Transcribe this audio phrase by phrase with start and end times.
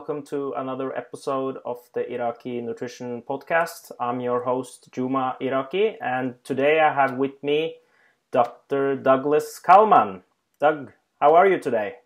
[0.00, 3.92] Welcome to another episode of the Iraqi Nutrition Podcast.
[4.00, 7.74] I'm your host Juma Iraqi, and today I have with me
[8.30, 8.96] Dr.
[8.96, 10.22] Douglas Kalman.
[10.58, 11.96] Doug, how are you today?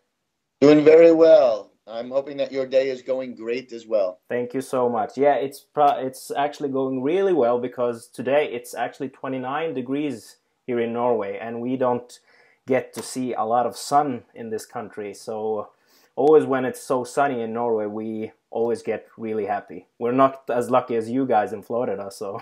[0.60, 1.70] Doing very well.
[1.86, 4.19] I'm hoping that your day is going great as well.
[4.28, 5.16] Thank you so much.
[5.16, 10.92] Yeah, it's it's actually going really well because today it's actually 29 degrees here in
[10.92, 12.19] Norway, and we don't
[12.66, 15.14] get to see a lot of sun in this country.
[15.14, 15.69] So
[16.16, 19.86] always when it's so sunny in Norway, we always get really happy.
[19.98, 22.41] We're not as lucky as you guys in Florida, so.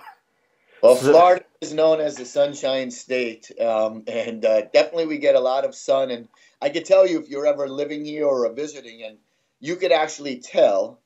[0.83, 5.41] Well, Florida is known as the Sunshine State, um, and uh, definitely we get a
[5.41, 6.11] lot of sun.
[6.11, 6.29] And
[6.61, 9.19] I could tell you if you're ever living here or visiting, and
[9.61, 10.99] you could actually tell.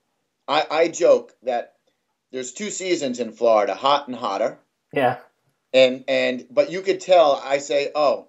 [0.49, 1.75] I, I joke that
[2.33, 4.59] there's two seasons in Florida, hot and hotter.
[4.95, 5.19] Yeah.
[5.75, 7.39] And and but you could tell.
[7.45, 8.29] I say, oh,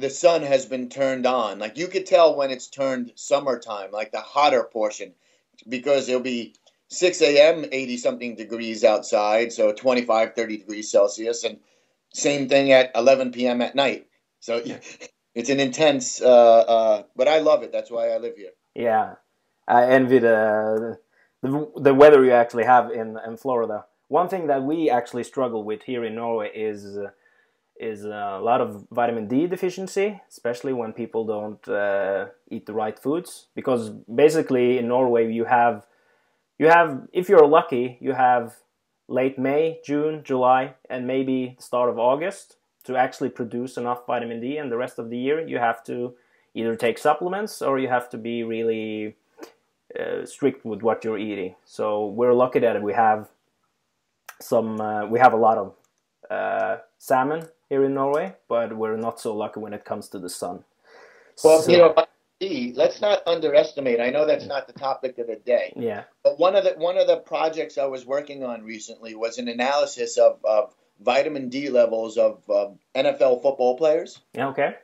[0.00, 1.58] the sun has been turned on.
[1.58, 5.12] Like you could tell when it's turned summertime, like the hotter portion,
[5.68, 6.54] because it'll be
[6.88, 11.58] 6 a.m., 80 something degrees outside, so 25, 30 degrees Celsius, and
[12.12, 13.60] same thing at 11 p.m.
[13.62, 14.06] at night.
[14.40, 14.62] So
[15.34, 17.70] it's an intense, uh, uh, but I love it.
[17.72, 18.50] That's why I live here.
[18.74, 19.14] Yeah,
[19.68, 20.98] I envy the,
[21.42, 23.84] the, the weather you actually have in, in Florida.
[24.08, 26.96] One thing that we actually struggle with here in Norway is.
[26.96, 27.10] Uh,
[27.80, 32.98] is a lot of vitamin D deficiency, especially when people don't uh, eat the right
[32.98, 33.46] foods.
[33.54, 35.86] Because basically in Norway you have
[36.58, 38.56] you have if you're lucky you have
[39.08, 44.40] late May, June, July, and maybe the start of August to actually produce enough vitamin
[44.40, 44.58] D.
[44.58, 46.14] And the rest of the year you have to
[46.54, 49.16] either take supplements or you have to be really
[49.98, 51.54] uh, strict with what you're eating.
[51.64, 53.30] So we're lucky that we have
[54.38, 55.74] some uh, we have a lot of
[56.30, 60.28] uh, salmon here in Norway, but we're not so lucky when it comes to the
[60.28, 60.64] sun.
[61.42, 61.94] Well, so, you know,
[62.74, 64.00] let's not underestimate.
[64.00, 65.72] I know that's not the topic of the day.
[65.76, 66.02] Yeah.
[66.22, 69.48] But one of the one of the projects I was working on recently was an
[69.48, 74.18] analysis of, of vitamin D levels of uh, NFL football players.
[74.36, 74.74] Okay.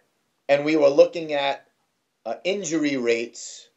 [0.49, 1.67] And we were looking at
[2.25, 3.69] uh, injury rates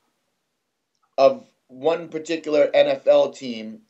[1.18, 3.82] of one particular NFL team.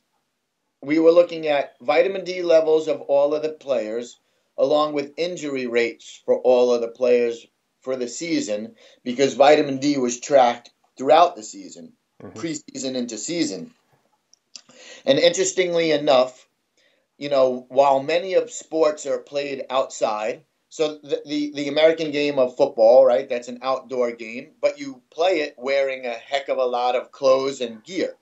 [0.82, 4.18] We were looking at vitamin D levels of all of the players
[4.60, 7.46] along with injury rates for all of the players
[7.80, 12.38] for the season because vitamin D was tracked throughout the season, mm-hmm.
[12.38, 13.72] preseason into season.
[15.06, 16.46] And interestingly enough,
[17.16, 22.38] you know, while many of sports are played outside, so the, the, the American game
[22.38, 23.28] of football, right?
[23.28, 27.10] That's an outdoor game, but you play it wearing a heck of a lot of
[27.10, 28.14] clothes and gear.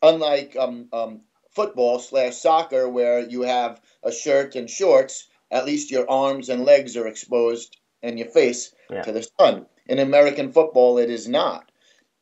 [0.00, 1.20] Unlike um, um,
[1.50, 6.64] football slash soccer, where you have a shirt and shorts, at least your arms and
[6.64, 9.02] legs are exposed and your face yeah.
[9.02, 9.66] to the sun.
[9.86, 11.70] In American football, it is not.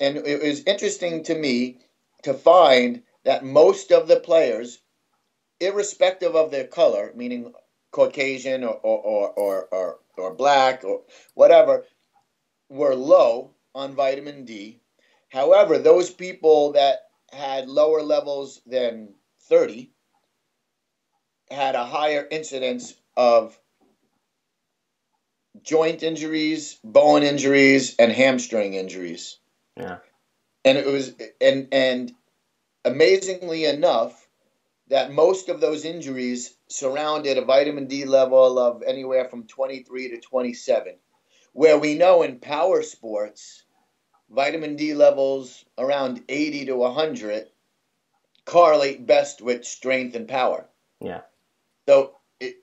[0.00, 1.78] And it was interesting to me
[2.24, 4.80] to find that most of the players,
[5.60, 7.52] irrespective of their color, meaning
[7.92, 11.02] Caucasian or, or, or, or, or black or
[11.34, 11.84] whatever,
[12.68, 14.80] were low on vitamin D.
[15.28, 17.00] However, those people that
[17.32, 19.90] had lower levels than 30
[21.50, 23.58] had a higher incidence of
[25.62, 29.38] joint injuries, bone injuries, and hamstring injuries.
[29.76, 29.98] Yeah.
[30.64, 32.12] And it was and and
[32.84, 34.28] amazingly enough,
[34.88, 40.20] that most of those injuries surrounded a vitamin D level of anywhere from 23 to
[40.20, 40.96] 27.
[41.52, 43.64] Where we know in power sports,
[44.30, 47.46] vitamin D levels around 80 to 100
[48.44, 50.66] correlate best with strength and power.
[51.00, 51.20] Yeah.
[51.88, 52.16] So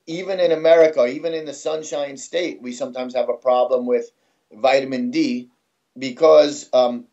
[0.05, 4.11] even in America, even in the Sunshine State, we sometimes have a problem with
[4.51, 5.49] vitamin D
[5.97, 7.05] because um,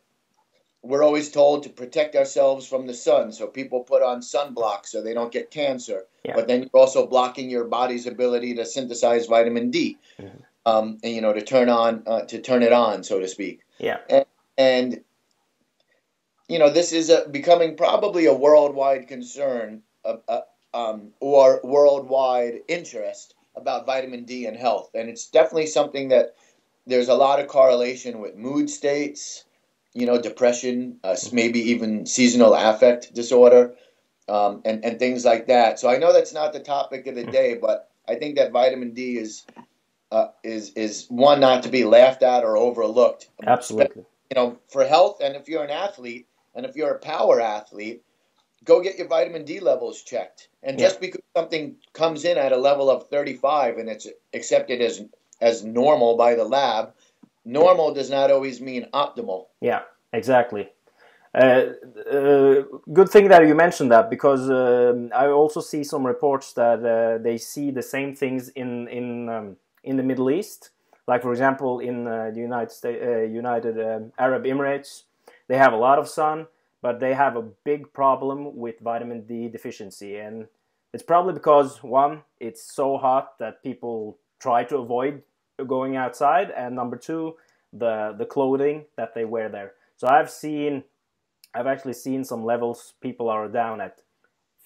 [0.82, 3.32] we're always told to protect ourselves from the sun.
[3.32, 6.04] So people put on sunblock so they don't get cancer.
[6.24, 6.34] Yeah.
[6.34, 10.36] But then you're also blocking your body's ability to synthesize vitamin D, mm-hmm.
[10.66, 13.60] um, and you know to turn on uh, to turn it on, so to speak.
[13.78, 13.98] Yeah.
[14.08, 14.24] And,
[14.56, 15.00] and
[16.48, 19.82] you know this is a, becoming probably a worldwide concern.
[20.04, 20.40] Uh, uh,
[20.74, 24.90] um, or worldwide interest about vitamin D and health.
[24.94, 26.34] And it's definitely something that
[26.86, 29.44] there's a lot of correlation with mood states,
[29.94, 33.74] you know, depression, uh, maybe even seasonal affect disorder,
[34.28, 35.78] um, and, and things like that.
[35.78, 38.92] So I know that's not the topic of the day, but I think that vitamin
[38.92, 39.46] D is
[40.10, 43.28] uh, is is one not to be laughed at or overlooked.
[43.46, 44.04] Absolutely.
[44.30, 48.02] You know, for health, and if you're an athlete, and if you're a power athlete,
[48.64, 50.48] go get your vitamin D levels checked.
[50.62, 55.02] And just because something comes in at a level of 35 and it's accepted as
[55.40, 56.94] as normal by the lab,
[57.44, 59.46] normal does not always mean optimal.
[59.60, 59.82] Yeah,
[60.14, 60.68] Exactly.
[61.34, 61.72] Uh,
[62.08, 62.62] uh,
[62.92, 67.20] good thing that you mentioned that because um, I also see some reports that uh,
[67.20, 70.70] they see the same things in in um, in the Middle East.
[71.08, 75.02] Like for example, in uh, the United States, uh, United um, Arab Emirates,
[75.48, 76.46] they have a lot of sun,
[76.84, 80.46] but they have a big problem with vitamin D deficiency, and
[80.92, 85.22] it's probably because one, it's so hot that people try to avoid
[85.66, 87.36] going outside, and number two,
[87.72, 89.72] the the clothing that they wear there.
[89.96, 90.84] So I've seen
[91.54, 94.02] I've actually seen some levels people are down at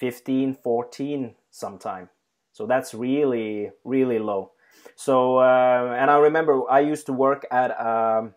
[0.00, 2.08] 15, 14 sometime.
[2.52, 4.50] So that's really, really low.
[4.96, 8.30] So, uh, and I remember I used to work at a,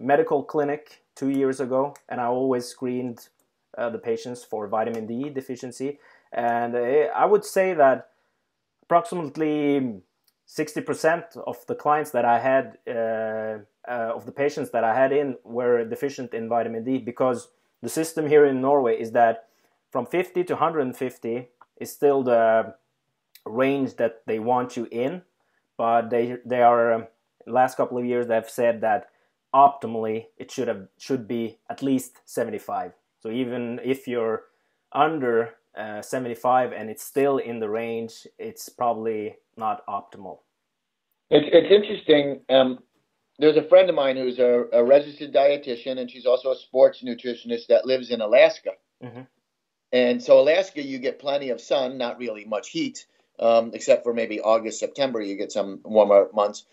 [0.00, 3.28] medical clinic two years ago, and I always screened
[3.76, 5.98] uh, the patients for vitamin D deficiency.
[6.32, 8.10] And uh, I would say that
[8.82, 10.02] approximately
[10.48, 13.58] 60% of the clients that I had, uh,
[13.88, 17.48] uh, of the patients that I had in, were deficient in vitamin D because
[17.82, 19.48] the system here in Norway is that
[19.90, 21.48] from 50 to 150
[21.80, 22.74] is still the
[23.44, 25.22] range that they want you in,
[25.76, 27.06] but they they are um,
[27.46, 29.08] last couple of years they've said that
[29.54, 32.92] optimally it should have should be at least 75.
[33.20, 34.44] So even if you're
[34.92, 40.38] under uh, 75 and it's still in the range, it's probably not optimal.
[41.30, 42.40] It's, it's interesting.
[42.50, 42.80] Um,
[43.38, 47.02] there's a friend of mine who's a, a, registered dietitian, and she's also a sports
[47.02, 48.72] nutritionist that lives in Alaska.
[49.02, 49.22] Mm-hmm.
[49.92, 53.06] And so, Alaska, you get plenty of sun, not really much heat,
[53.38, 56.66] um, except for maybe August, September, you get some warmer months.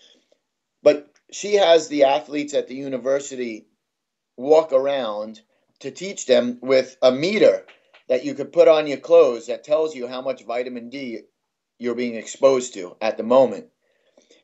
[0.84, 3.68] But she has the athletes at the university
[4.38, 5.42] walk around
[5.80, 7.66] to teach them with a meter
[8.08, 11.22] that you could put on your clothes that tells you how much vitamin D
[11.78, 13.68] you're being exposed to at the moment.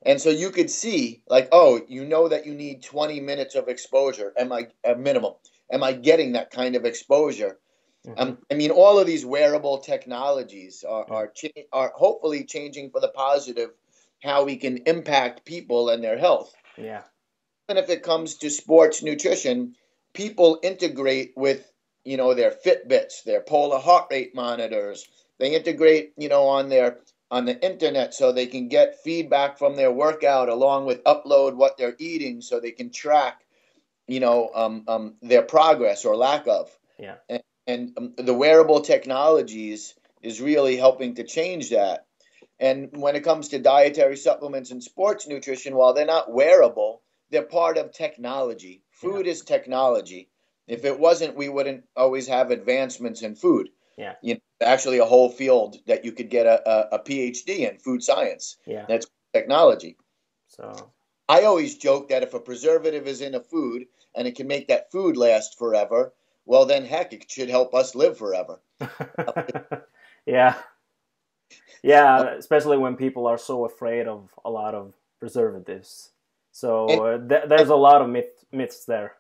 [0.03, 3.67] And so you could see, like, oh, you know that you need 20 minutes of
[3.67, 4.33] exposure.
[4.37, 5.33] Am I a minimum?
[5.71, 7.57] Am I getting that kind of exposure?
[8.05, 8.19] Mm-hmm.
[8.19, 13.01] Um, I mean, all of these wearable technologies are are, cha- are hopefully changing for
[13.01, 13.71] the positive
[14.21, 16.53] how we can impact people and their health.
[16.77, 17.03] Yeah.
[17.67, 19.75] And if it comes to sports nutrition,
[20.13, 21.69] people integrate with
[22.03, 25.07] you know their Fitbits, their polar heart rate monitors.
[25.39, 26.99] They integrate, you know, on their
[27.31, 31.77] on the internet so they can get feedback from their workout along with upload what
[31.77, 33.41] they're eating so they can track
[34.07, 36.69] you know um, um, their progress or lack of
[36.99, 42.04] yeah and, and um, the wearable technologies is really helping to change that
[42.59, 47.43] and when it comes to dietary supplements and sports nutrition while they're not wearable they're
[47.43, 49.31] part of technology food yeah.
[49.31, 50.29] is technology
[50.67, 55.05] if it wasn't we wouldn't always have advancements in food yeah you know, actually a
[55.05, 58.57] whole field that you could get a, a, a PhD in food science.
[58.65, 58.85] Yeah.
[58.87, 59.97] That's technology.
[60.47, 60.91] So
[61.27, 63.85] I always joke that if a preservative is in a food
[64.15, 66.13] and it can make that food last forever,
[66.45, 68.61] well then heck, it should help us live forever.
[70.25, 70.55] yeah.
[71.83, 76.11] Yeah, especially when people are so afraid of a lot of preservatives.
[76.51, 79.15] So uh, th- there's a lot of myth- myths there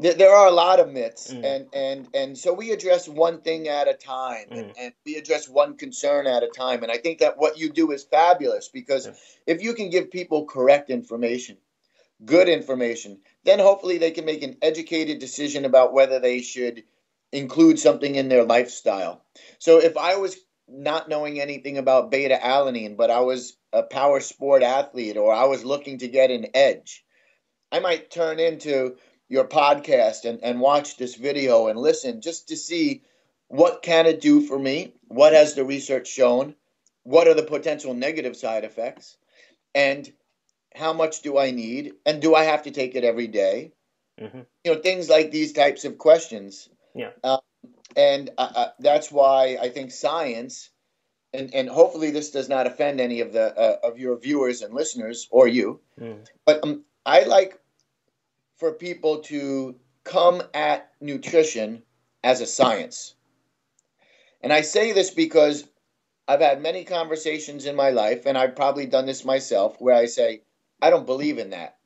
[0.00, 1.44] there are a lot of myths mm.
[1.44, 4.58] and and and so we address one thing at a time mm.
[4.58, 7.70] and, and, we address one concern at a time and i think that what you
[7.70, 9.12] do is fabulous because yeah.
[9.46, 11.56] if you can give people correct information
[12.24, 16.82] good information then hopefully they can make an educated decision about whether they should
[17.32, 19.22] include something in their lifestyle
[19.58, 20.36] so if i was
[20.70, 25.44] not knowing anything about beta alanine but i was a power sport athlete or i
[25.44, 27.04] was looking to get an edge.
[27.72, 28.96] I might turn into
[29.28, 33.02] your podcast and, and watch this video and listen just to see
[33.48, 34.94] what can it do for me?
[35.08, 36.54] What has the research shown?
[37.04, 39.16] What are the potential negative side effects?
[39.74, 40.12] And
[40.74, 41.94] how much do i need?
[42.04, 43.72] And do i have to take it every day?
[44.20, 44.40] Mm-hmm.
[44.64, 46.68] you know things like these types of questions.
[46.94, 47.12] Yeah.
[47.24, 47.38] Uh,
[47.96, 50.70] and uh, uh, that's why i think science
[51.32, 54.74] and, and hopefully this does not offend any of the uh, of your viewers and
[54.74, 56.18] listeners or you mm.
[56.44, 57.58] but um, i like
[58.60, 61.82] for people to come at nutrition
[62.22, 63.14] as a science.
[64.42, 65.64] And I say this because
[66.28, 70.06] I've had many conversations in my life, and I've probably done this myself, where I
[70.06, 70.42] say,
[70.80, 71.78] I don't believe in that.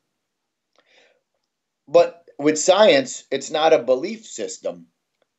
[1.87, 4.87] But with science, it's not a belief system.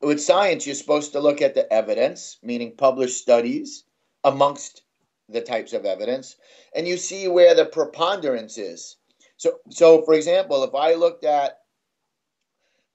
[0.01, 3.83] With science, you're supposed to look at the evidence, meaning published studies
[4.23, 4.83] amongst
[5.29, 6.35] the types of evidence,
[6.73, 8.95] and you see where the preponderance is.
[9.37, 11.59] So, so for example, if I looked at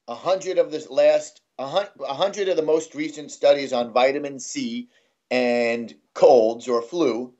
[0.08, 4.88] a hundred of this last, a hundred of the most recent studies on vitamin C
[5.30, 7.34] and colds or flu,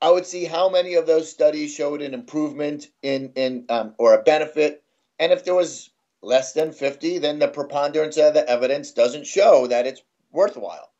[0.00, 4.14] I would see how many of those studies showed an improvement in in um, or
[4.14, 4.82] a benefit,
[5.18, 5.90] and if there was
[6.24, 10.02] less than 50, then the preponderance of the evidence doesn't show that it's
[10.32, 10.90] worthwhile.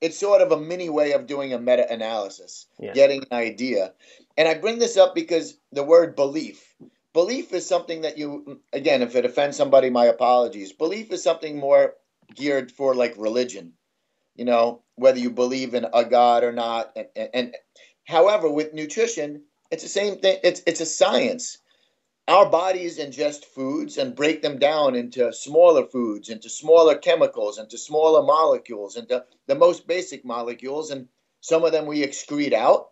[0.00, 2.92] It's sort of a mini way of doing a meta analysis, Yeah.
[2.92, 3.94] getting an idea.
[4.36, 6.74] And I bring this up because the word belief.
[7.12, 10.72] Belief is something that you, again, if it offends somebody, my apologies.
[10.72, 11.94] Belief is something more
[12.34, 13.74] geared for like religion,
[14.34, 16.92] you know, whether you believe in a God or not.
[16.96, 17.56] And, and, and
[18.04, 20.38] however, with nutrition, it's the same thing.
[20.42, 21.58] It's it's a science.
[22.28, 27.76] Our bodies ingest foods and break them down into smaller foods, into smaller chemicals, into
[27.76, 31.08] smaller molecules, into the most basic molecules, and
[31.40, 32.90] some of them we excrete out,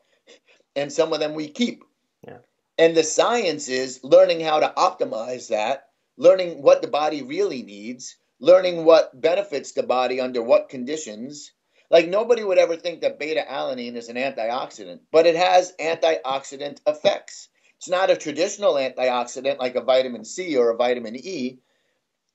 [0.75, 1.85] and some of them we keep.
[2.27, 2.39] Yeah.
[2.77, 8.17] And the science is learning how to optimize that, learning what the body really needs,
[8.41, 11.53] learning what benefits the body under what conditions.
[11.89, 16.81] Like nobody would ever think that beta alanine is an antioxidant, but it has antioxidant
[16.87, 17.49] effects.
[17.81, 21.61] It's not a traditional antioxidant like a vitamin C or a vitamin E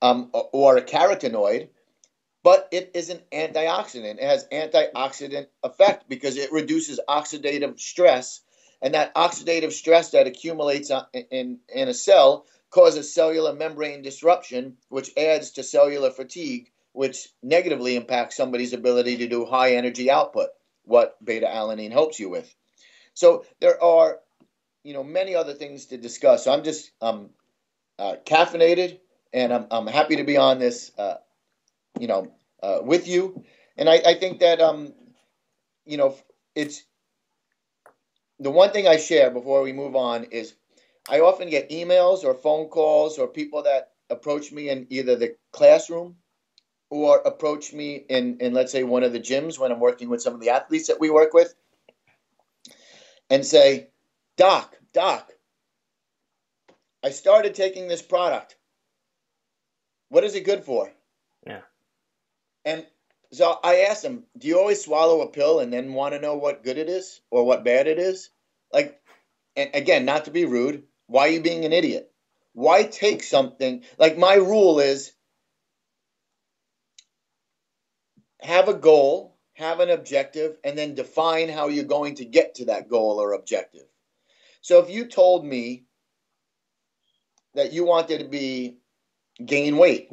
[0.02, 1.68] um, or, a carotenoid,
[2.42, 4.16] but it is an antioxidant.
[4.18, 8.40] It has antioxidant effect because it reduces oxidative stress,
[8.82, 14.76] and that oxidative stress that accumulates on- in, in a cell causes cellular membrane disruption,
[14.88, 20.48] which adds to cellular fatigue, which negatively impacts somebody's ability to do high energy output,
[20.82, 22.52] what beta alanine helps you with.
[23.14, 24.18] So there are,
[24.86, 26.44] you know, many other things to discuss.
[26.44, 27.30] So I'm just um,
[27.98, 29.00] uh, caffeinated,
[29.32, 31.16] and I'm, I'm happy to be on this, uh,
[31.98, 33.44] you know, uh, with you.
[33.76, 34.94] And I, I think that, um,
[35.84, 36.14] you know,
[36.54, 36.84] it's
[38.38, 40.54] the one thing I share before we move on is
[41.10, 45.34] I often get emails or phone calls or people that approach me in either the
[45.52, 46.14] classroom
[46.90, 50.22] or approach me in, in let's say one of the gyms when I'm working with
[50.22, 51.54] some of the athletes that we work with
[53.28, 53.88] and say,
[54.36, 55.32] Doc, Doc,
[57.02, 58.56] I started taking this product.
[60.08, 60.92] What is it good for?
[61.46, 61.62] Yeah.
[62.64, 62.86] And
[63.32, 66.36] so I asked him, Do you always swallow a pill and then want to know
[66.36, 68.30] what good it is or what bad it is?
[68.72, 69.00] Like,
[69.56, 72.10] and again, not to be rude, why are you being an idiot?
[72.52, 73.84] Why take something?
[73.98, 75.12] Like, my rule is
[78.40, 82.66] have a goal, have an objective, and then define how you're going to get to
[82.66, 83.86] that goal or objective.
[84.66, 85.84] So if you told me
[87.54, 88.78] that you wanted to be
[89.44, 90.10] gain weight,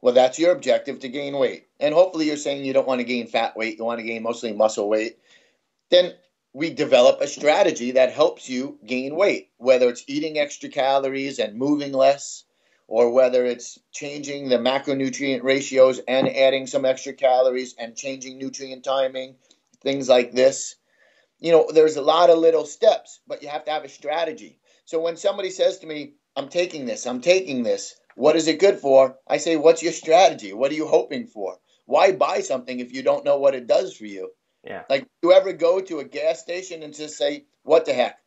[0.00, 1.66] well, that's your objective to gain weight.
[1.80, 4.22] And hopefully you're saying you don't want to gain fat weight, you want to gain
[4.22, 5.18] mostly muscle weight.
[5.90, 6.12] Then
[6.52, 11.58] we develop a strategy that helps you gain weight, whether it's eating extra calories and
[11.58, 12.44] moving less,
[12.86, 18.84] or whether it's changing the macronutrient ratios and adding some extra calories and changing nutrient
[18.84, 19.34] timing,
[19.82, 20.76] things like this.
[21.40, 24.58] You know, there's a lot of little steps, but you have to have a strategy.
[24.84, 28.58] So when somebody says to me, I'm taking this, I'm taking this, what is it
[28.58, 29.16] good for?
[29.28, 30.52] I say, What's your strategy?
[30.52, 31.58] What are you hoping for?
[31.86, 34.30] Why buy something if you don't know what it does for you?
[34.64, 34.82] Yeah.
[34.90, 38.18] Like, do you ever go to a gas station and just say, What the heck?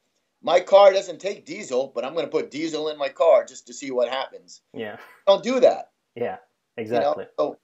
[0.42, 3.68] My car doesn't take diesel, but I'm going to put diesel in my car just
[3.68, 4.62] to see what happens.
[4.74, 4.98] Yeah.
[5.28, 5.92] Don't do that.
[6.16, 6.38] Yeah.
[6.78, 7.26] You Exactly.
[7.38, 7.58] know?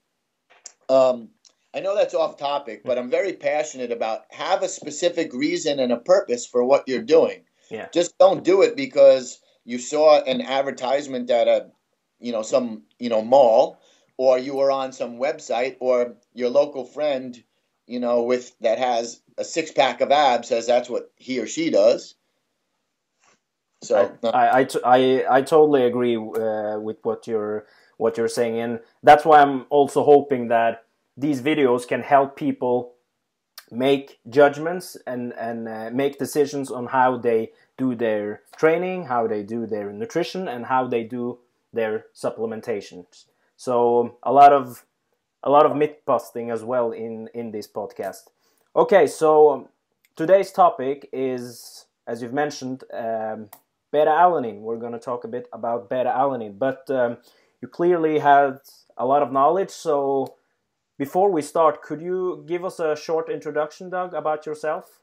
[0.88, 1.30] So, um,
[1.74, 5.92] I know that's off topic, but I'm very passionate about have a specific reason and
[5.92, 7.42] a purpose for what you're doing.
[7.70, 7.88] Yeah.
[7.92, 11.66] Just don't do it because you saw an advertisement at a,
[12.20, 13.78] you know, some, you know, mall,
[14.16, 17.42] or you were on some website, or your local friend,
[17.86, 21.46] you know, with that has a six pack of abs says that's what he or
[21.46, 22.14] she does.
[23.82, 27.66] So I, I, t- I, I totally agree uh, with what you're
[27.98, 30.84] what you're saying, and that's why I'm also hoping that
[31.18, 32.94] these videos can help people
[33.70, 39.42] make judgments and and uh, make decisions on how they do their training, how they
[39.42, 41.38] do their nutrition, and how they do
[41.72, 43.26] their supplementations.
[43.56, 44.84] So a lot of
[45.42, 48.28] a lot of myth busting as well in in this podcast.
[48.76, 49.68] Okay, so um,
[50.16, 53.50] today's topic is, as you've mentioned, um,
[53.90, 54.60] beta alanine.
[54.60, 57.18] We're going to talk a bit about beta alanine, but um,
[57.60, 58.60] you clearly had
[58.96, 59.70] a lot of knowledge.
[59.70, 60.37] So
[60.98, 65.00] before we start, could you give us a short introduction, Doug, about yourself?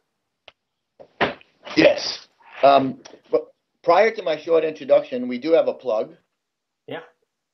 [1.75, 2.27] Yes.
[2.63, 2.99] Um,
[3.81, 6.15] prior to my short introduction, we do have a plug.
[6.87, 7.01] Yeah.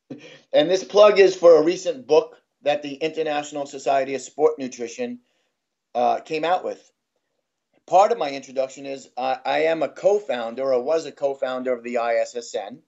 [0.53, 5.19] And this plug is for a recent book that the International Society of Sport Nutrition
[5.95, 6.91] uh, came out with.
[7.87, 11.33] Part of my introduction is uh, I am a co founder or was a co
[11.33, 12.79] founder of the ISSN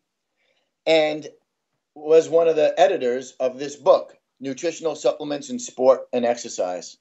[0.85, 1.27] and
[1.95, 6.97] was one of the editors of this book, Nutritional Supplements in Sport and Exercise.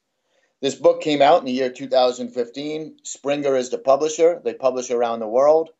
[0.61, 2.99] This book came out in the year 2015.
[3.03, 4.41] Springer is the publisher.
[4.41, 5.71] They publish around the world.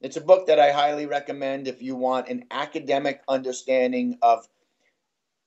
[0.00, 4.46] It's a book that I highly recommend if you want an academic understanding of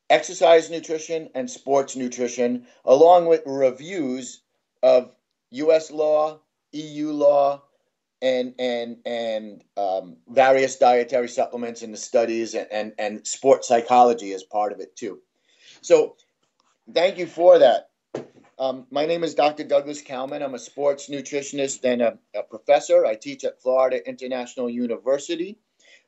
[0.10, 4.42] exercise nutrition and sports nutrition, along with reviews
[4.84, 5.13] of
[5.51, 5.90] U.S.
[5.90, 6.42] law,
[6.74, 7.63] EU law,
[8.22, 14.34] and and and um, various dietary supplements and the studies and, and and sports psychology
[14.34, 15.22] as part of it too.
[15.82, 16.16] So,
[16.94, 17.90] thank you for that.
[18.60, 19.64] Um, my name is Dr.
[19.64, 20.44] Douglas Kalman.
[20.44, 23.04] I'm a sports nutritionist and a, a, professor.
[23.04, 25.58] I teach at Florida International University.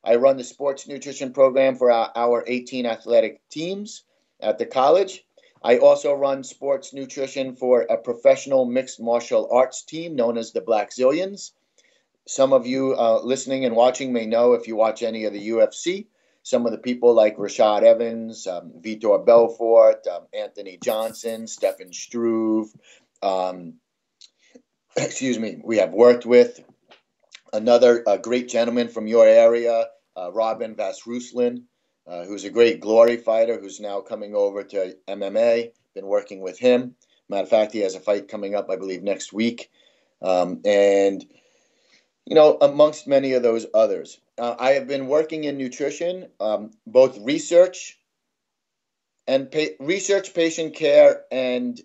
[0.04, 4.04] I run the sports nutrition program for our, our 18 athletic teams
[4.40, 5.26] at the college.
[5.64, 10.62] I also run sports nutrition for a professional mixed martial arts team known as the
[10.62, 11.54] Black Blackzilians.
[12.28, 15.50] Some of you uh, listening and watching may know if you watch any of the
[15.50, 16.06] UFC
[16.44, 22.70] some of the people like Rashad Evans, um, Vitor Belfort, um, Anthony Johnson, Stefan Struve.
[23.22, 23.76] Um,
[24.98, 26.60] excuse me, we have worked with
[27.54, 29.86] another great gentleman from your area,
[30.18, 31.64] uh, Robin van Roosmalen,
[32.06, 35.72] uh, who's a great glory fighter who's now coming over to MMA.
[35.96, 36.96] Been working with him.
[37.30, 39.70] Matter of fact, he has a fight coming up, I believe, next week.
[40.22, 41.24] Um, and
[42.26, 44.20] you know, amongst many of those others.
[44.38, 48.00] Uh, I have been working in nutrition, um, both research
[49.28, 51.80] and pa- research, patient care, and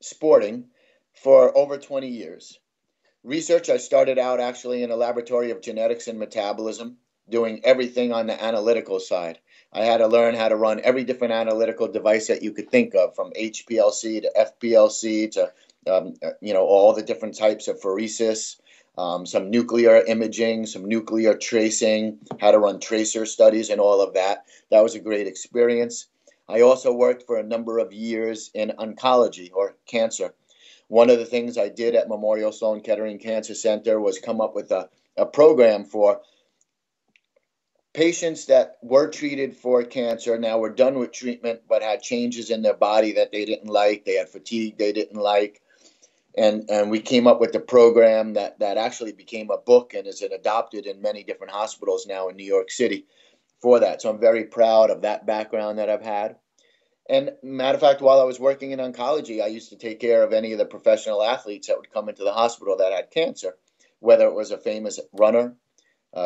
[0.00, 0.68] sporting
[1.14, 2.58] for over 20 years.
[3.22, 8.28] Research, I started out actually in a laboratory of genetics and metabolism, doing everything on
[8.28, 9.38] the analytical side.
[9.72, 12.94] I had to learn how to run every different analytical device that you could think
[12.94, 15.52] of, from HPLC to FPLC to
[15.88, 18.56] um, uh, you know all the different types of pheresis
[18.98, 24.14] um, some nuclear imaging, some nuclear tracing, how to run tracer studies, and all of
[24.14, 24.44] that.
[24.70, 26.08] That was a great experience.
[26.48, 30.34] I also worked for a number of years in oncology or cancer.
[30.88, 34.54] One of the things I did at Memorial Sloan Kettering Cancer Center was come up
[34.54, 36.20] with a, a program for
[37.92, 42.60] patients that were treated for cancer now were done with treatment but had changes in
[42.60, 45.62] their body that they didn't like they had fatigue they didn't like
[46.36, 50.06] and and we came up with a program that that actually became a book and
[50.06, 53.06] is adopted in many different hospitals now in New York City
[53.60, 54.02] for that.
[54.02, 56.36] So I'm very proud of that background that I've had.
[57.08, 60.22] And matter of fact, while I was working in oncology, I used to take care
[60.22, 63.56] of any of the professional athletes that would come into the hospital that had cancer,
[64.00, 65.54] whether it was a famous runner,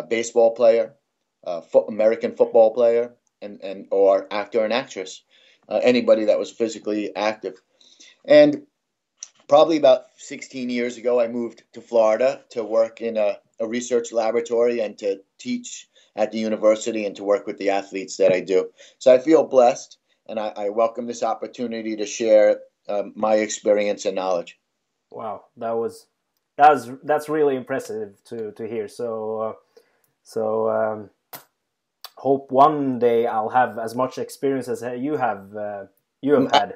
[0.09, 0.95] baseball player,
[1.45, 5.23] fo- American football player, and, and or actor and actress,
[5.69, 7.61] uh, anybody that was physically active.
[8.25, 8.67] And
[9.51, 14.13] probably about 16 years ago, I moved to Florida to work in a, a, research
[14.13, 18.39] laboratory and to teach at the university and to work with the athletes that I
[18.39, 18.71] do.
[18.99, 24.05] So I feel blessed and I, I welcome this opportunity to share um, my experience
[24.05, 24.57] and knowledge.
[25.11, 26.07] Wow, that was
[26.57, 28.87] that's that's really impressive to to hear.
[28.87, 29.53] So uh,
[30.23, 31.11] so um,
[32.17, 35.85] hope one day I'll have as much experience as you have uh,
[36.23, 36.75] you have had.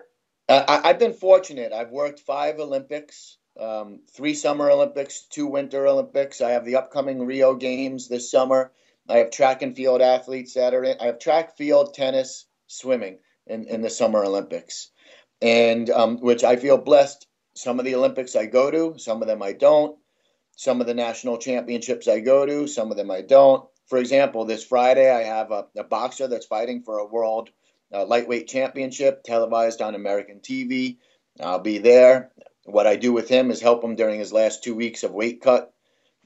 [0.49, 1.73] Uh, I, have been fortunate.
[1.73, 6.43] I've worked five Olympics, um, three Summer Olympics, two Winter Olympics.
[6.43, 8.73] I have the upcoming Rio Games this summer.
[9.09, 10.99] I have track and field athletes that are in.
[11.01, 14.91] I have track, field, tennis, swimming in, in the Summer Olympics,
[15.41, 17.27] and um, which I feel blessed.
[17.55, 19.97] Some of the Olympics I go to, some of them I don't.
[20.57, 23.67] Some of the national championships I go to, some of them I don't.
[23.87, 27.51] For example, this Friday I have a, a boxer that's fighting for a world
[27.95, 30.99] uh, lightweight championship televised on American TV.
[31.41, 32.33] I'll be there.
[32.65, 35.43] What I do with him is help him during his last two weeks of weight
[35.43, 35.73] cut,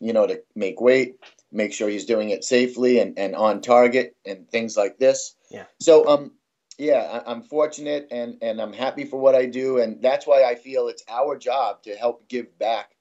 [0.01, 1.17] you know, to make weight,
[1.53, 5.35] make sure he's doing it safely and, and on target and things like this.
[5.51, 5.65] Yeah.
[5.81, 6.33] So, um,
[6.79, 9.79] yeah, I, am fortunate and, and I'm happy for what I do.
[9.79, 12.93] And that's why I feel it's our job to help give back.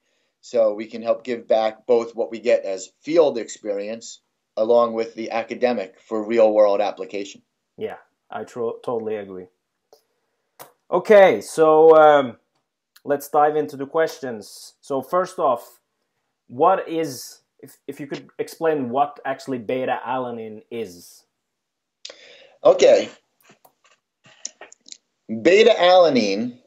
[0.41, 4.21] So we can help give back both what we get as field experience
[4.56, 7.43] along with the academic for real world application.
[7.77, 7.97] Yeah,
[8.30, 9.48] I tro- totally agree.
[10.92, 12.38] Okay, so um,
[13.04, 14.74] let's dive into the questions.
[14.82, 15.80] So first off,
[16.48, 21.24] what is if if you could explain what actually beta alanine is?
[22.63, 23.10] Okay.
[25.42, 26.60] Beta alanine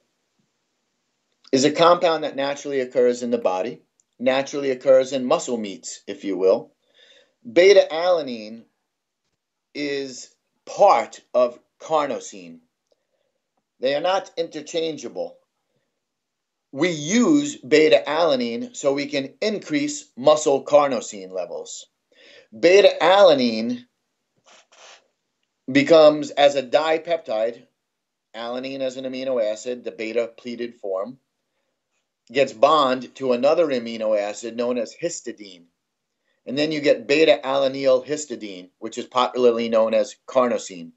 [1.53, 3.83] is a compound that naturally occurs in the body,
[4.19, 6.73] naturally occurs in muscle meats, if you will.
[7.51, 8.65] Beta alanine
[9.75, 10.35] is
[10.77, 12.61] part of carnosine.
[13.81, 15.37] They are not interchangeable.
[16.73, 21.87] We use beta alanine so we can increase muscle carnosine levels.
[22.57, 23.85] Beta alanine
[25.71, 27.67] becomes as a dipeptide,
[28.35, 31.19] alanine as an amino acid, the beta pleated form,
[32.31, 35.65] gets bond to another amino acid known as histidine.
[36.47, 40.93] And then you get beta alanine histidine, which is popularly known as carnosine.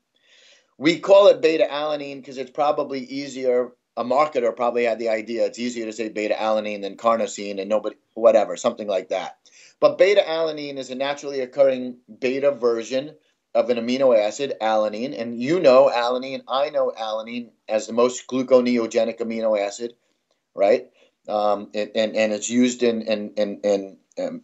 [0.78, 3.72] We call it beta alanine because it's probably easier.
[3.96, 7.70] A marketer probably had the idea it's easier to say beta alanine than carnosine, and
[7.70, 9.38] nobody, whatever, something like that.
[9.80, 13.16] But beta alanine is a naturally occurring beta version
[13.54, 18.28] of an amino acid, alanine, and you know alanine, I know alanine as the most
[18.28, 19.94] gluconeogenic amino acid,
[20.56, 20.90] right?
[21.28, 24.42] Um, and, and, and it's used in, in, in, in um,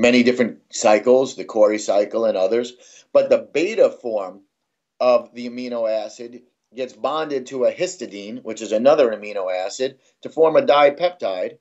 [0.00, 2.74] many different cycles, the Cori cycle and others.
[3.12, 4.42] But the beta form
[5.00, 6.42] of the amino acid
[6.74, 11.58] gets bonded to a histidine, which is another amino acid, to form a dipeptide.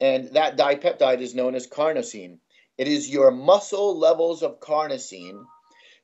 [0.00, 2.38] And that dipeptide is known as carnosine.
[2.78, 5.44] It is your muscle levels of carnosine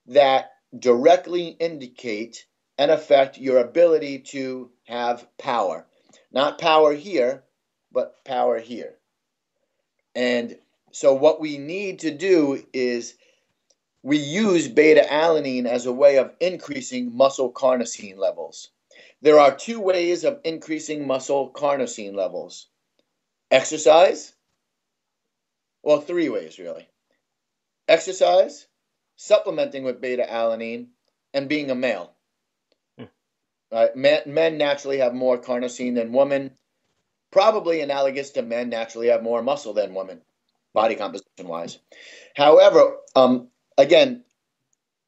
[0.07, 2.47] that directly indicate
[2.79, 5.87] and affect your ability to have power.
[6.33, 7.45] Not power here,
[7.93, 8.95] but power here.
[10.15, 10.57] And
[10.93, 13.15] so, what we need to do is
[14.03, 18.71] we use beta alanine as a way of increasing muscle carnosine levels.
[19.23, 22.67] There are two ways of increasing muscle carnosine levels
[23.51, 24.33] exercise,
[25.83, 26.89] well, three ways really
[27.89, 28.67] exercise,
[29.17, 30.87] supplementing with beta alanine,
[31.35, 32.13] and being a male.
[32.97, 33.05] Hmm.
[33.71, 33.95] Right?
[33.97, 36.53] Men, men naturally have more carnosine than women,
[37.31, 40.23] probably analogous to men naturally have more muscle than women,
[40.73, 41.79] body composition wise.
[42.35, 44.25] However, um, again,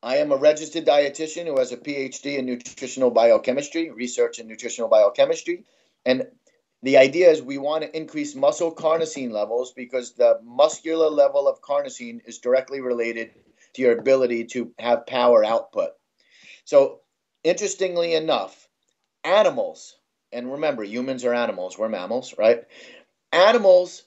[0.03, 4.89] I am a registered dietitian who has a PhD in nutritional biochemistry, research in nutritional
[4.89, 5.65] biochemistry.
[6.05, 6.27] And
[6.83, 11.63] the idea is we want to increase muscle carnosine levels because the muscular level of
[11.63, 13.31] carnosine is directly related
[13.75, 15.91] to your ability to have power output.
[16.65, 17.01] So,
[17.45, 18.69] interestingly enough,
[19.23, 19.97] animals,
[20.33, 22.65] and remember, humans are animals, we're mammals, right?
[23.33, 24.03] Animals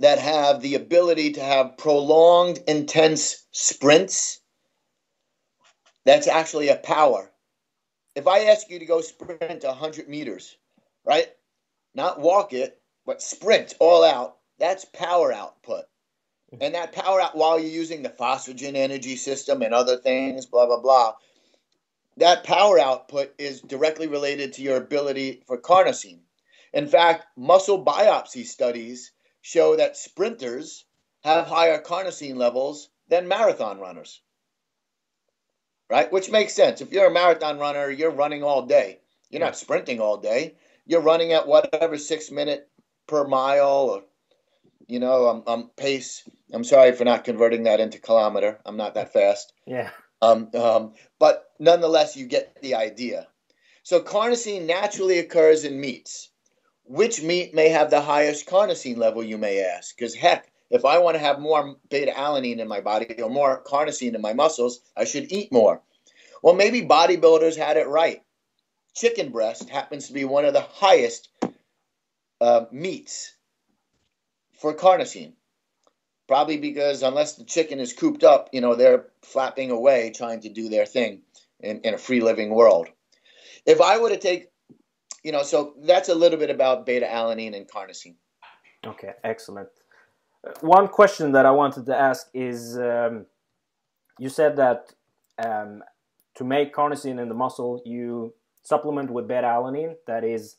[0.00, 4.40] that have the ability to have prolonged, intense sprints,
[6.06, 7.30] that's actually a power.
[8.16, 10.56] If I ask you to go sprint 100 meters,
[11.04, 11.28] right?
[11.94, 15.84] Not walk it, but sprint all out, that's power output.
[16.52, 16.62] Mm-hmm.
[16.62, 20.64] And that power out while you're using the phosphagen energy system and other things, blah,
[20.66, 21.14] blah, blah,
[22.16, 26.20] that power output is directly related to your ability for carnosine.
[26.72, 30.84] In fact, muscle biopsy studies show that sprinters
[31.22, 34.20] have higher carnosine levels than marathon runners.
[35.88, 36.10] Right?
[36.12, 36.80] Which makes sense.
[36.80, 39.00] If you're a marathon runner, you're running all day.
[39.28, 40.54] You're not sprinting all day.
[40.86, 42.68] You're running at whatever six minute
[43.06, 44.02] per mile or,
[44.86, 46.28] you know, um, um, pace.
[46.52, 48.58] I'm sorry for not converting that into kilometer.
[48.64, 49.52] I'm not that fast.
[49.66, 49.90] Yeah.
[50.22, 53.26] Um, um, but nonetheless, you get the idea.
[53.82, 56.30] So carnosine naturally occurs in meats.
[56.90, 59.96] Which meat may have the highest carnosine level, you may ask?
[59.96, 63.62] Because heck, if I want to have more beta alanine in my body or more
[63.62, 65.82] carnosine in my muscles, I should eat more.
[66.42, 68.24] Well, maybe bodybuilders had it right.
[68.92, 71.28] Chicken breast happens to be one of the highest
[72.40, 73.36] uh, meats
[74.58, 75.34] for carnosine.
[76.26, 80.48] Probably because unless the chicken is cooped up, you know, they're flapping away trying to
[80.48, 81.22] do their thing
[81.60, 82.88] in, in a free living world.
[83.64, 84.49] If I were to take
[85.22, 88.16] you know, so that's a little bit about beta alanine and carnosine.
[88.86, 89.68] Okay, excellent.
[90.46, 93.26] Uh, one question that I wanted to ask is um,
[94.18, 94.94] you said that
[95.38, 95.82] um,
[96.36, 100.56] to make carnosine in the muscle, you supplement with beta alanine, that is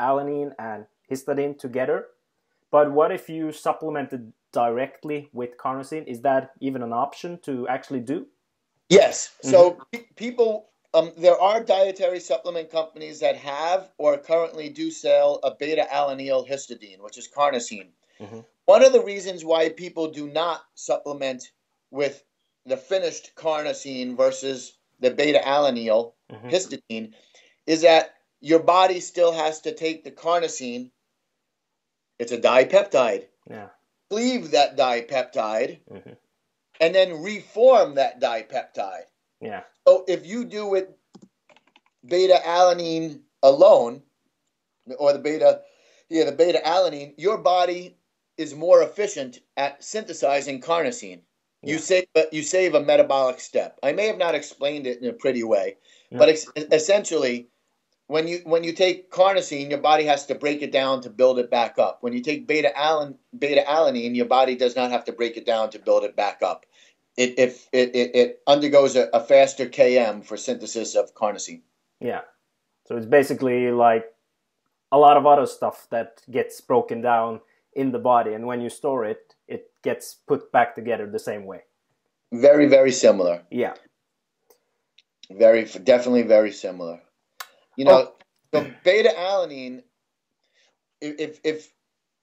[0.00, 2.06] alanine and histidine together.
[2.70, 6.06] But what if you supplemented directly with carnosine?
[6.06, 8.26] Is that even an option to actually do?
[8.88, 9.32] Yes.
[9.42, 10.00] So mm-hmm.
[10.16, 15.86] people um, there are dietary supplement companies that have or currently do sell a beta
[15.92, 17.88] alanine histidine, which is carnosine.
[18.20, 18.40] Mm-hmm.
[18.66, 21.50] One of the reasons why people do not supplement
[21.90, 22.22] with
[22.64, 26.48] the finished carnosine versus the beta alanine mm-hmm.
[26.48, 27.12] histidine
[27.66, 30.90] is that your body still has to take the carnosine.
[32.20, 33.24] It's a dipeptide.
[33.50, 33.68] Yeah.
[34.10, 36.12] Cleave that dipeptide, mm-hmm.
[36.80, 39.06] and then reform that dipeptide.
[39.40, 39.62] Yeah.
[39.86, 40.96] So if you do it
[42.06, 44.02] beta alanine alone,
[44.98, 45.60] or the beta,
[46.08, 47.96] yeah, the beta alanine, your body
[48.36, 51.20] is more efficient at synthesizing carnosine.
[51.62, 51.72] Yeah.
[51.72, 53.78] You save, you save a metabolic step.
[53.82, 55.76] I may have not explained it in a pretty way,
[56.10, 56.18] yeah.
[56.18, 57.48] but ex- essentially,
[58.06, 61.38] when you when you take carnosine, your body has to break it down to build
[61.38, 62.02] it back up.
[62.02, 65.46] When you take beta alan beta alanine, your body does not have to break it
[65.46, 66.66] down to build it back up
[67.16, 71.62] it it, it, it undergoes a, a faster KM for synthesis of carnosine.
[72.00, 72.22] Yeah,
[72.86, 74.04] so it's basically like
[74.92, 77.40] a lot of other stuff that gets broken down
[77.74, 81.44] in the body, and when you store it, it gets put back together the same
[81.44, 81.60] way.
[82.32, 83.42] Very, very similar.
[83.50, 83.74] Yeah.
[85.30, 87.00] Very, definitely very similar.
[87.76, 88.14] You know, oh.
[88.52, 89.82] the beta alanine.
[91.00, 91.72] If if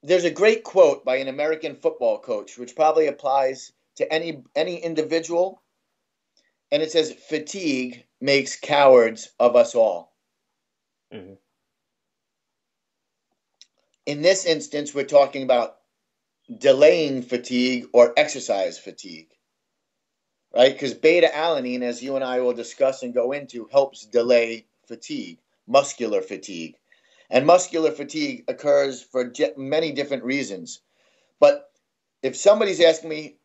[0.03, 4.77] there's a great quote by an American football coach, which probably applies to any any
[4.77, 5.61] individual,
[6.71, 10.13] and it says, "Fatigue makes cowards of us all."
[11.13, 11.33] Mm-hmm.
[14.05, 15.77] In this instance, we're talking about
[16.57, 19.29] delaying fatigue or exercise fatigue,
[20.53, 20.73] right?
[20.73, 25.39] Because beta alanine, as you and I will discuss and go into, helps delay fatigue,
[25.67, 26.75] muscular fatigue.
[27.29, 30.81] And muscular fatigue occurs for many different reasons.
[31.39, 31.71] But
[32.21, 33.37] if somebody's asking me,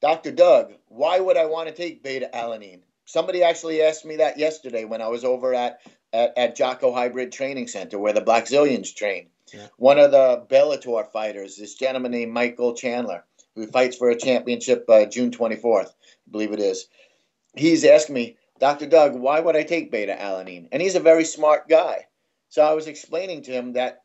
[0.00, 0.32] Dr.
[0.32, 2.80] Doug, why would I want to take beta alanine?
[3.04, 5.80] Somebody actually asked me that yesterday when I was over at,
[6.12, 9.28] at, at Jaco Hybrid Training Center where the Black Blackzilians train.
[9.52, 9.66] Yeah.
[9.76, 14.84] One of the Bellator fighters, this gentleman named Michael Chandler, who fights for a championship
[14.88, 16.86] uh, June 24th, I believe it is.
[17.56, 18.86] He's asking me, Dr.
[18.86, 20.68] Doug, why would I take beta alanine?
[20.70, 22.06] And he's a very smart guy.
[22.48, 24.02] So I was explaining to him that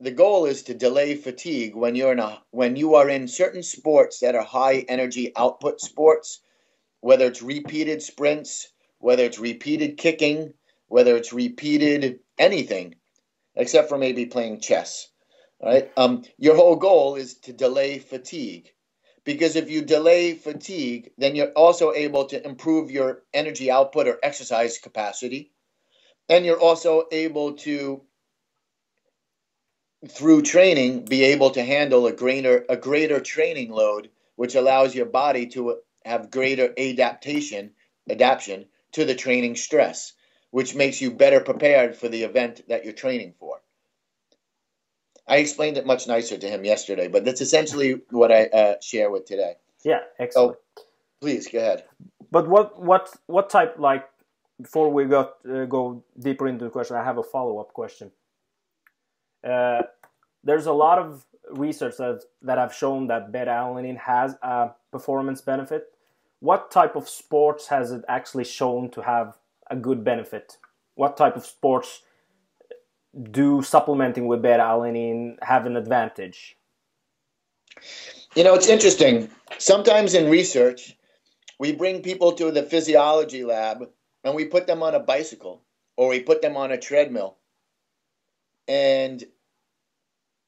[0.00, 3.62] the goal is to delay fatigue when you're in a when you are in certain
[3.62, 6.40] sports that are high energy output sports,
[7.00, 10.54] whether it's repeated sprints, whether it's repeated kicking,
[10.86, 12.94] whether it's repeated anything
[13.54, 15.08] except for maybe playing chess.
[15.60, 15.90] Right?
[15.96, 18.70] Um, your whole goal is to delay fatigue.
[19.24, 24.18] Because if you delay fatigue, then you're also able to improve your energy output or
[24.22, 25.52] exercise capacity.
[26.30, 28.02] And you're also able to,
[30.06, 35.06] through training, be able to handle a greater, a greater training load, which allows your
[35.06, 37.72] body to have greater adaptation,
[38.08, 40.12] adaptation to the training stress
[40.50, 43.60] which makes you better prepared for the event that you're training for.
[45.26, 49.10] I explained it much nicer to him yesterday, but that's essentially what I uh, share
[49.10, 49.54] with today.
[49.84, 50.56] Yeah, excellent.
[50.76, 50.84] So,
[51.20, 51.84] please go ahead.
[52.30, 54.08] But what what what type like
[54.60, 58.10] before we got uh, go deeper into the question, I have a follow up question.
[59.44, 59.82] Uh,
[60.44, 65.40] there's a lot of research that that have shown that beta alanine has a performance
[65.40, 65.84] benefit.
[66.40, 69.36] What type of sports has it actually shown to have
[69.70, 70.58] a good benefit?
[70.94, 72.02] What type of sports
[73.30, 76.56] do supplementing with beta alanine have an advantage?
[78.34, 79.30] You know, it's interesting.
[79.58, 80.96] Sometimes in research,
[81.58, 83.88] we bring people to the physiology lab
[84.22, 85.62] and we put them on a bicycle
[85.96, 87.37] or we put them on a treadmill
[88.68, 89.24] and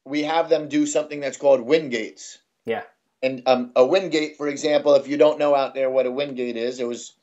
[0.04, 2.38] we have them do something that's called Wingates.
[2.66, 2.82] Yeah.
[3.22, 6.56] And um, a Wingate, for example, if you don't know out there what a Wingate
[6.56, 7.14] is, it was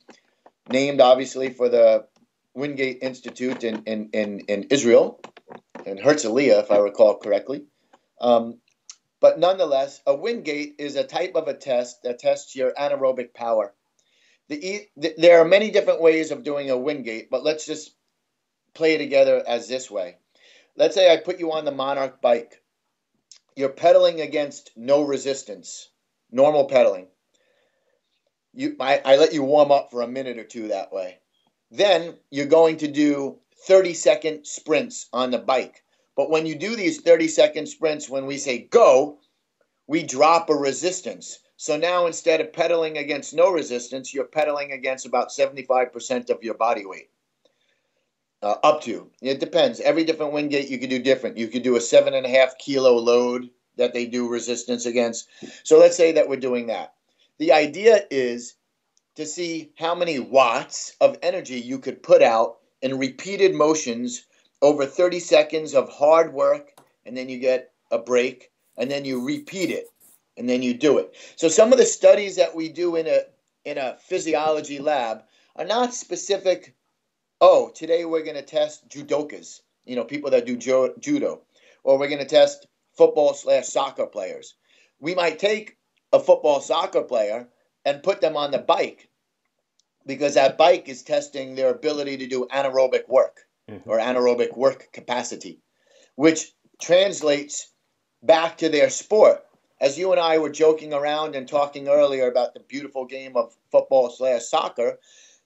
[0.70, 2.06] named obviously for the
[2.54, 5.20] Wingate Institute in, in, in, in Israel,
[5.86, 7.64] in Herzliya, if I recall correctly.
[8.22, 8.60] Um,
[9.20, 13.74] but nonetheless, a Wingate is a type of a test that tests your anaerobic power.
[14.50, 17.92] The, the, there are many different ways of doing a Wingate, but let's just
[18.74, 20.18] play together as this way.
[20.78, 22.62] Let's say I put you on the Monarch bike.
[23.56, 25.90] You're pedaling against no resistance,
[26.32, 27.08] normal pedaling
[28.58, 31.20] you I, I let you warm up for a minute or two that way.
[31.70, 33.38] Then you're going to do
[33.68, 35.84] 30 second sprints on the bike.
[36.16, 39.20] But when you do these 30 second sprints, when we say go,
[39.86, 41.40] we drop a resistance.
[41.58, 46.56] So now instead of pedaling against no resistance, you're pedaling against about 75% of your
[46.56, 47.10] body weight.
[48.44, 49.10] Uh, up to.
[49.22, 49.80] It depends.
[49.80, 51.38] Every different Wingate you could do different.
[51.38, 55.28] You could do a seven and a half kilo load that they do resistance against.
[55.64, 56.94] So let's say that we're doing that.
[57.40, 58.56] The idea is
[59.16, 64.26] to see how many watts of energy you could put out in repeated motions
[64.62, 66.72] over 30 seconds of hard work,
[67.06, 69.86] and then you get a break, and then you repeat it,
[70.38, 71.16] and then you do it.
[71.36, 73.22] So some of the studies that we do in a
[73.66, 75.24] in a physiology lab
[75.56, 76.76] are not specific.
[77.40, 81.42] Oh, today we're going to test judokas, you know, people that do judo,
[81.84, 82.66] or we're going to test
[82.98, 84.56] football slash soccer players.
[85.00, 85.78] We might take
[86.12, 87.48] a football soccer player
[87.86, 89.10] and put them on the bike
[90.08, 93.88] because that bike is testing their ability to do anaerobic work mm-hmm.
[93.88, 95.62] or anaerobic work capacity,
[96.16, 97.72] which translates
[98.24, 99.44] back to their sport.
[99.80, 103.56] As you and I were joking around and talking earlier about the beautiful game of
[103.72, 104.98] football slash soccer,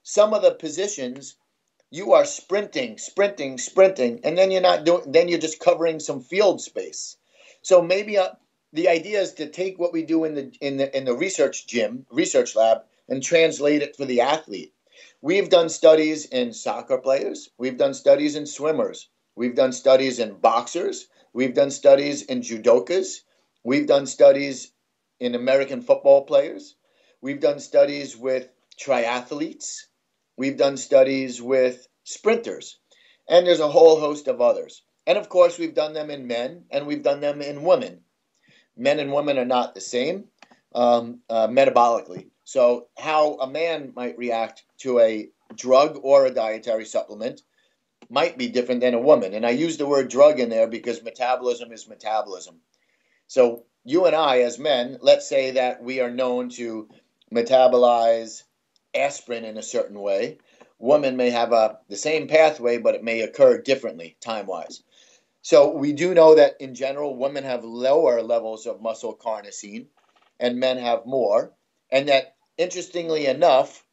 [0.02, 1.36] some of the positions
[1.92, 5.12] you are sprinting, sprinting, sprinting, and then you're not doing.
[5.12, 7.16] Then you're just covering some field space.
[7.62, 8.36] So maybe a,
[8.72, 11.66] the idea is to take what we do in the in the in the research
[11.68, 12.78] gym, research lab,
[13.08, 14.74] and translate it for the athlete.
[15.20, 20.34] We've done studies in soccer players, we've done studies in swimmers, we've done studies in
[20.34, 23.22] boxers, we've done studies in judokas,
[23.64, 24.72] We've done studies
[25.20, 26.74] in American football players.
[27.20, 29.82] We've done studies with triathletes.
[30.42, 32.76] We've done studies with sprinters.
[33.28, 34.82] And there's a whole host of others.
[35.06, 38.00] And of course, we've done them in men and we've done them in women.
[38.76, 40.24] Men and women are not the same
[40.74, 42.30] um, uh, metabolically.
[42.42, 47.42] So, how a man might react to a drug or a dietary supplement
[48.10, 49.34] might be different than a woman.
[49.34, 52.56] And I use the word drug in there because metabolism is metabolism.
[53.28, 56.88] So, you and I, as men, let's say that we are known to
[57.32, 58.42] metabolize
[58.94, 60.38] aspirin in a certain way.
[60.78, 64.82] Women may have a, the same pathway, but it may occur differently time wise.
[65.42, 69.86] So, we do know that in general, women have lower levels of muscle carnosine
[70.38, 71.52] and men have more.
[71.90, 73.84] And that, interestingly enough,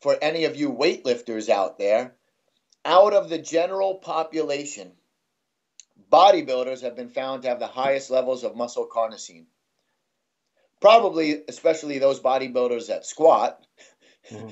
[0.00, 2.14] for any of you weightlifters out there,
[2.84, 4.92] out of the general population,
[6.10, 9.46] bodybuilders have been found to have the highest levels of muscle carnosine.
[10.80, 13.64] Probably, especially those bodybuilders that squat
[14.32, 14.48] mm-hmm.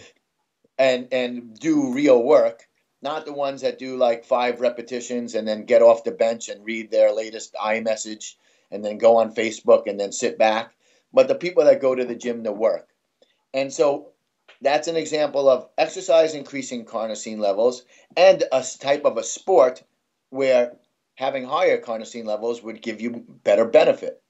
[0.79, 2.69] and and do real work,
[3.03, 6.65] not the ones that do like five repetitions and then get off the bench and
[6.65, 8.35] read their latest iMessage
[8.71, 10.75] and then go on Facebook and then sit back,
[11.13, 12.89] but the people that go to the gym to work.
[13.53, 14.13] And so
[14.61, 17.83] that's an example of exercise increasing carnosine levels
[18.17, 19.83] and a type of a sport
[20.31, 20.77] where
[21.15, 24.23] having higher carnosine levels would give you better benefit.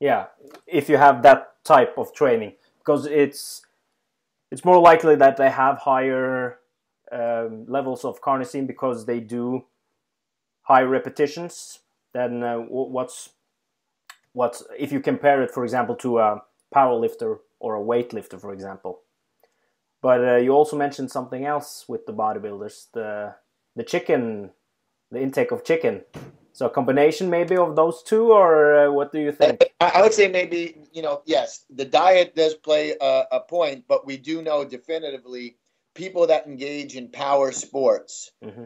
[0.00, 0.26] Yeah,
[0.66, 3.62] if you have that type of training, because it's
[4.50, 6.58] it's more likely that they have higher
[7.12, 9.64] um, levels of carnosine because they do
[10.62, 11.80] high repetitions
[12.12, 13.30] than uh, what's
[14.32, 18.52] what's if you compare it, for example, to a power lifter or a weightlifter, for
[18.52, 19.00] example.
[20.00, 23.34] But uh, you also mentioned something else with the bodybuilders, the
[23.76, 24.50] the chicken,
[25.10, 26.02] the intake of chicken.
[26.58, 29.62] So a combination maybe of those two, or uh, what do you think?
[29.80, 34.04] I would say maybe you know yes, the diet does play a, a, point, but
[34.04, 35.56] we do know definitively
[35.94, 38.32] people that engage in power sports.
[38.44, 38.64] Mm-hmm.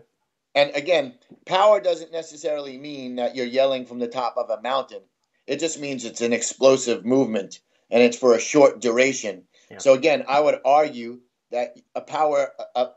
[0.54, 5.02] And again, power doesn't necessarily mean that you're yelling from the top of a mountain.
[5.46, 9.44] It just means it's an explosive movement and it's for a short duration.
[9.70, 9.78] Yeah.
[9.78, 12.88] So again, I would argue that a power a,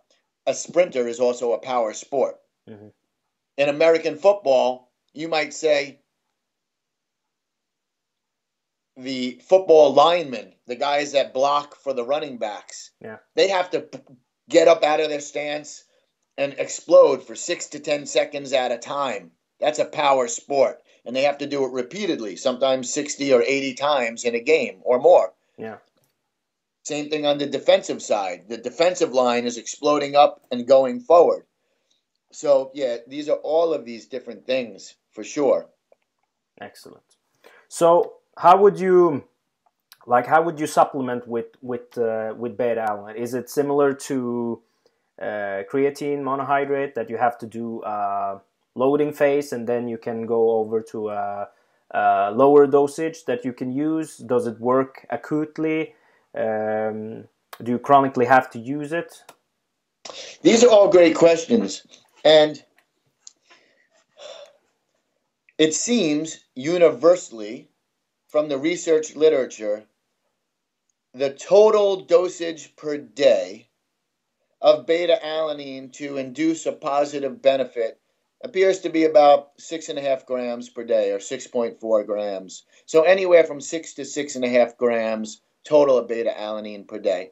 [0.48, 2.38] a sprinter is also a power sport.
[2.70, 2.88] Mm-hmm.
[3.58, 6.00] In American football, you might say
[8.98, 13.18] the football linemen, the guys that block for the running backs, yeah.
[13.36, 13.90] they have to
[14.50, 15.84] get up out of their stance
[16.38, 19.32] and explode for six to ten seconds at a time.
[19.60, 23.76] That's a power sport and they have to do it repeatedly, sometimes 60 or 80
[23.76, 25.34] times in a game or more.
[25.58, 25.78] Yeah.
[26.84, 28.46] Same thing on the defensive side.
[28.50, 31.46] The defensive line is exploding up and going forward.
[32.36, 35.68] So, yeah, these are all of these different things for sure.
[36.60, 37.18] Excellent.
[37.70, 39.24] So, how would you
[40.06, 43.16] like how would you supplement with with uh, with beta alanine?
[43.16, 44.62] Is it similar to
[45.22, 48.40] uh, creatine monohydrate that you have to do uh,
[48.76, 51.48] loading phase and then you can go over to a,
[51.92, 55.96] a lower dosage that you can use does it work acutely
[56.38, 57.24] um,
[57.64, 59.24] do you chronically have to use it
[60.42, 61.88] these are all great questions
[62.26, 62.64] and
[65.60, 67.70] it seems universally
[68.28, 69.86] from the research literature
[71.14, 73.70] the total dosage per day
[74.60, 78.00] of beta alanine to induce a positive benefit
[78.44, 82.64] appears to be about six and a half grams per day or 6.4 grams.
[82.86, 87.00] So anywhere from six to six and a half grams total of beta alanine per
[87.00, 87.32] day.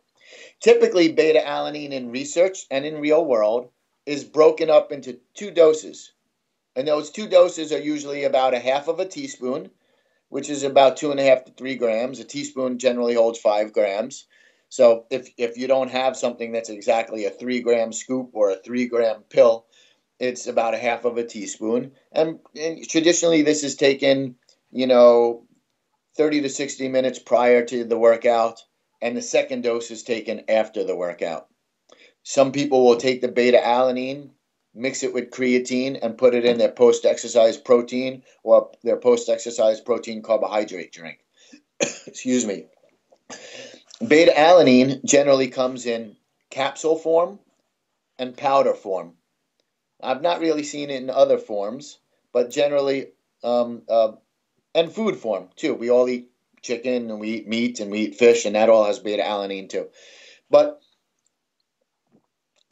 [0.61, 3.69] Typically, beta alanine in research and in real world
[4.05, 6.11] is broken up into two doses.
[6.75, 9.69] And those two doses are usually about a half of a teaspoon,
[10.29, 12.19] which is about two and a half to three grams.
[12.19, 14.25] A teaspoon generally holds five grams.
[14.69, 18.55] So if, if you don't have something that's exactly a three gram scoop or a
[18.55, 19.67] three gram pill,
[20.19, 21.91] it's about a half of a teaspoon.
[22.11, 24.35] And, and traditionally, this is taken,
[24.71, 25.45] you know,
[26.17, 28.61] 30 to 60 minutes prior to the workout,
[29.01, 31.47] and the second dose is taken after the workout.
[32.23, 34.29] Some people will take the beta alanine,
[34.73, 39.29] mix it with creatine, and put it in their post exercise protein or their post
[39.29, 41.19] exercise protein carbohydrate drink.
[42.07, 42.65] Excuse me.
[44.05, 46.15] Beta alanine generally comes in
[46.49, 47.39] capsule form
[48.17, 49.13] and powder form.
[50.01, 51.99] I've not really seen it in other forms,
[52.31, 53.07] but generally,
[53.43, 54.13] um, uh,
[54.75, 55.73] and food form too.
[55.73, 56.29] We all eat
[56.61, 59.69] chicken and we eat meat and we eat fish, and that all has beta alanine
[59.69, 59.89] too.
[60.49, 60.82] But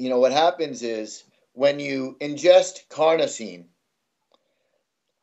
[0.01, 1.23] you know what happens is
[1.53, 3.65] when you ingest carnosine,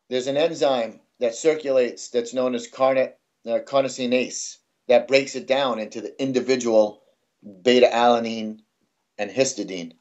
[0.09, 3.15] there's an enzyme that circulates that's known as carnit,
[3.45, 7.03] uh, carnosinase that breaks it down into the individual
[7.63, 8.61] beta alanine
[9.19, 9.95] and histidine.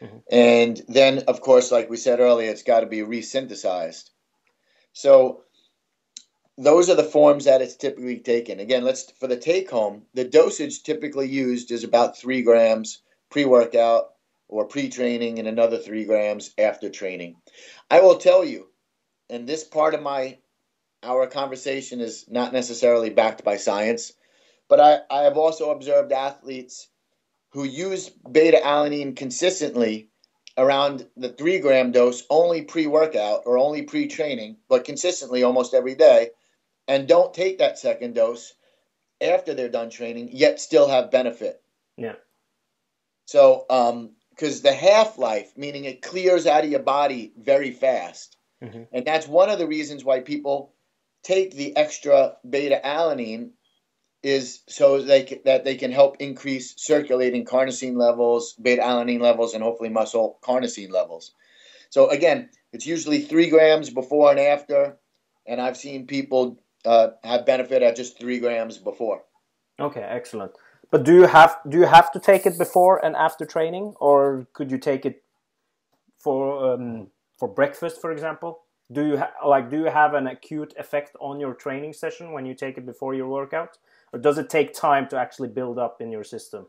[0.00, 0.18] Mm-hmm.
[0.30, 4.10] And then, of course, like we said earlier, it's got to be resynthesized.
[4.92, 5.42] So
[6.56, 8.60] those are the forms that it's typically taken.
[8.60, 13.00] Again, let's for the take home, the dosage typically used is about three grams
[13.34, 14.12] pre workout
[14.46, 17.34] or pre training, and another three grams after training.
[17.90, 18.68] I will tell you,
[19.28, 20.38] and this part of my
[21.02, 24.12] our conversation is not necessarily backed by science,
[24.68, 26.88] but I, I have also observed athletes
[27.50, 30.10] who use beta alanine consistently
[30.56, 35.74] around the three gram dose only pre workout or only pre training, but consistently almost
[35.74, 36.30] every day,
[36.86, 38.54] and don't take that second dose
[39.20, 41.60] after they're done training, yet still have benefit.
[41.96, 42.14] Yeah.
[43.26, 43.64] So,
[44.30, 48.82] because um, the half life, meaning it clears out of your body very fast, mm-hmm.
[48.92, 50.74] and that's one of the reasons why people
[51.22, 53.50] take the extra beta alanine
[54.22, 59.54] is so they can, that they can help increase circulating carnosine levels, beta alanine levels,
[59.54, 61.32] and hopefully muscle carnosine levels.
[61.90, 64.96] So again, it's usually three grams before and after,
[65.46, 69.22] and I've seen people uh, have benefit at just three grams before.
[69.78, 70.52] Okay, excellent.
[70.94, 74.46] But do you have do you have to take it before and after training, or
[74.52, 75.24] could you take it
[76.20, 78.60] for um, for breakfast, for example?
[78.92, 82.54] Do you like do you have an acute effect on your training session when you
[82.54, 83.76] take it before your workout?
[84.12, 86.68] or does it take time to actually build up in your system?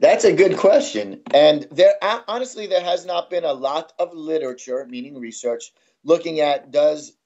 [0.00, 1.22] That's a good question.
[1.34, 1.94] And there
[2.28, 5.72] honestly there has not been a lot of literature, meaning research,
[6.04, 7.16] looking at does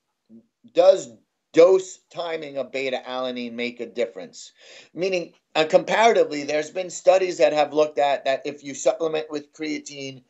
[0.72, 1.10] does
[1.52, 4.52] dose timing of beta alanine make a difference?
[4.94, 9.52] Meaning uh, comparatively there's been studies that have looked at that if you supplement with
[9.52, 10.22] creatine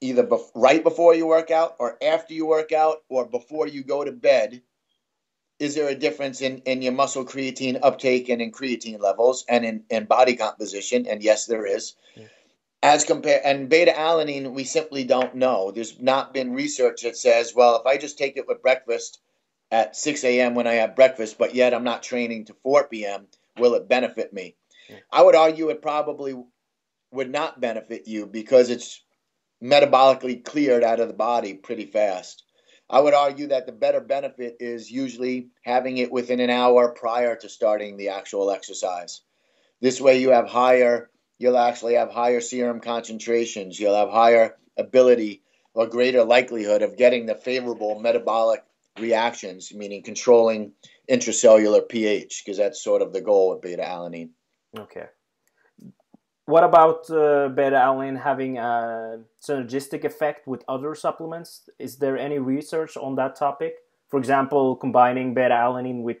[0.00, 3.82] either bef- right before you work out or after you work out or before you
[3.82, 4.62] go to bed,
[5.58, 9.64] is there a difference in, in your muscle creatine uptake and in creatine levels and
[9.64, 11.06] in, in body composition?
[11.06, 11.94] And yes, there is.
[12.16, 12.26] Yeah.
[12.82, 15.70] As compared and beta alanine, we simply don't know.
[15.70, 19.20] There's not been research that says, well, if I just take it with breakfast
[19.72, 20.54] at 6 a.m.
[20.54, 23.26] when I have breakfast, but yet I'm not training to 4 p.m.,
[23.58, 24.54] will it benefit me?
[25.10, 26.34] I would argue it probably
[27.10, 29.02] would not benefit you because it's
[29.64, 32.44] metabolically cleared out of the body pretty fast.
[32.90, 37.34] I would argue that the better benefit is usually having it within an hour prior
[37.36, 39.22] to starting the actual exercise.
[39.80, 41.08] This way, you have higher,
[41.38, 45.42] you'll actually have higher serum concentrations, you'll have higher ability
[45.72, 48.62] or greater likelihood of getting the favorable metabolic
[48.98, 50.72] reactions, meaning controlling
[51.10, 54.30] intracellular pH, because that's sort of the goal with beta alanine.
[54.78, 55.06] Okay
[56.46, 61.68] what about uh, beta alanine having a synergistic effect with other supplements?
[61.78, 63.74] Is there any research on that topic?
[64.10, 66.18] For example, combining beta alanine with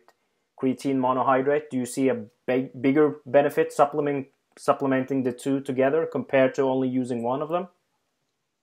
[0.60, 6.54] creatine monohydrate, do you see a big, bigger benefit supplement, supplementing the two together compared
[6.54, 7.68] to only using one of them?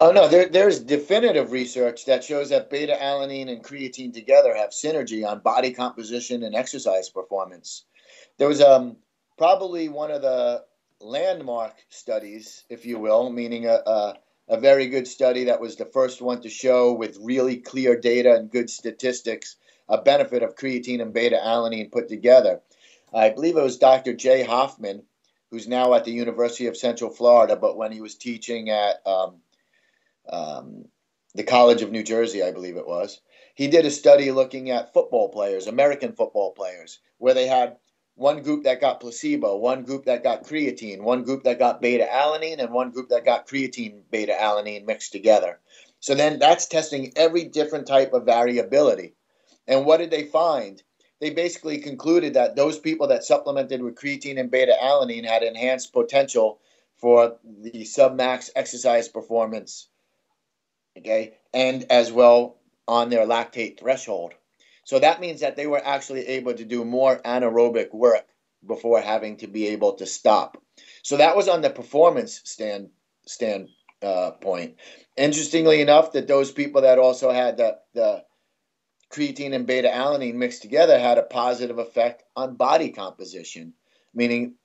[0.01, 4.69] Oh no, there, there's definitive research that shows that beta alanine and creatine together have
[4.69, 7.83] synergy on body composition and exercise performance.
[8.37, 8.95] There was um,
[9.37, 10.63] probably one of the
[11.01, 14.13] landmark studies, if you will, meaning a, a,
[14.47, 18.35] a, very good study that was the first one to show with really clear data
[18.35, 19.57] and good statistics
[19.89, 22.61] a benefit of creatine and beta alanine put together.
[23.13, 24.13] I believe it was Dr.
[24.13, 25.03] Jay Hoffman,
[25.51, 29.41] who's now at the University of Central Florida, but when he was teaching at um,
[30.31, 30.85] um,
[31.35, 33.21] the College of New Jersey, I believe it was,
[33.55, 37.77] he did a study looking at football players, American football players, where they had
[38.15, 42.05] one group that got placebo, one group that got creatine, one group that got beta
[42.11, 45.59] alanine, and one group that got creatine beta alanine mixed together.
[46.01, 49.15] So then that's testing every different type of variability.
[49.67, 50.81] And what did they find?
[51.21, 55.93] They basically concluded that those people that supplemented with creatine and beta alanine had enhanced
[55.93, 56.59] potential
[56.97, 59.87] for the submax exercise performance.
[60.99, 64.33] Okay, and as well on their lactate threshold.
[64.83, 68.25] So that means that they were actually able to do more anaerobic work
[68.65, 70.61] before having to be able to stop.
[71.03, 72.89] So that was on the performance stand
[73.25, 73.69] stand
[74.01, 74.77] uh, point.
[75.17, 78.23] Interestingly enough, that those people that also had the, the
[79.11, 83.73] creatine and beta alanine mixed together had a positive effect on body composition,
[84.13, 84.55] meaning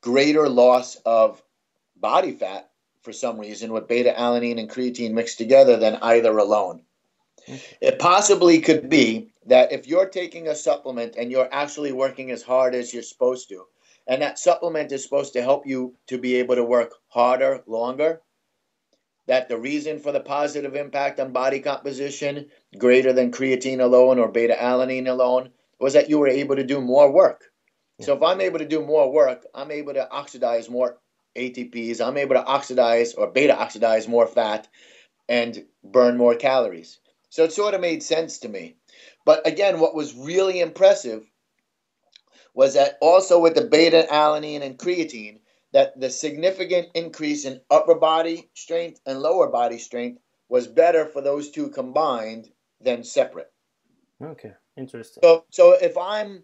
[0.00, 1.42] greater loss of
[1.96, 2.67] body fat
[3.08, 6.82] for some reason with beta alanine and creatine mixed together than either alone.
[7.80, 12.42] It possibly could be that if you're taking a supplement and you're actually working as
[12.42, 13.64] hard as you're supposed to,
[14.06, 18.20] and that supplement is supposed to help you to be able to work harder, longer,
[19.26, 24.28] that the reason for the positive impact on body composition, greater than creatine alone or
[24.28, 25.48] beta alanine alone,
[25.80, 27.44] was that you were able to do more work.
[28.02, 30.98] So if I'm able to do more work, I'm able to oxidize more
[31.38, 34.68] ATPs, I'm able to oxidize or beta oxidize more fat
[35.28, 36.98] and burn more calories.
[37.30, 38.76] So it sort of made sense to me.
[39.24, 41.30] But again, what was really impressive
[42.54, 45.40] was that also with the beta alanine and creatine,
[45.72, 51.20] that the significant increase in upper body strength and lower body strength was better for
[51.20, 53.52] those two combined than separate.
[54.22, 55.20] Okay, interesting.
[55.22, 56.42] So, so if I'm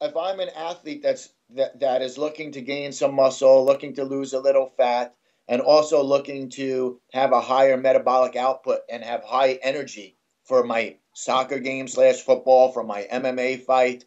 [0.00, 4.04] if I'm an athlete that's that, that is looking to gain some muscle, looking to
[4.04, 5.14] lose a little fat,
[5.48, 10.96] and also looking to have a higher metabolic output and have high energy for my
[11.14, 14.04] soccer game slash football, for my MMA fight,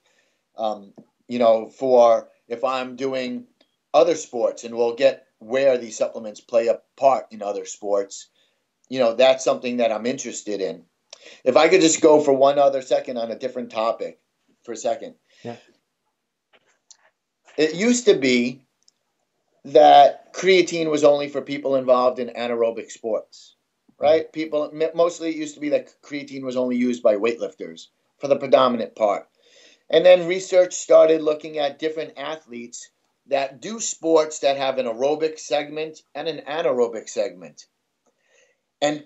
[0.58, 0.94] um,
[1.28, 3.46] you know, for if I'm doing
[3.94, 8.30] other sports, and we'll get where these supplements play a part in other sports,
[8.90, 10.84] you know, that's something that I'm interested in.
[11.44, 14.20] If I could just go for one other second on a different topic
[14.64, 15.16] for a second.
[15.44, 15.56] Yeah.
[17.58, 18.62] It used to be
[19.66, 23.56] that creatine was only for people involved in anaerobic sports,
[24.00, 24.24] right?
[24.24, 24.32] Mm-hmm.
[24.32, 27.88] People mostly it used to be that creatine was only used by weightlifters
[28.20, 29.28] for the predominant part.
[29.90, 32.90] And then research started looking at different athletes
[33.28, 37.66] that do sports that have an aerobic segment and an anaerobic segment.
[38.82, 39.04] And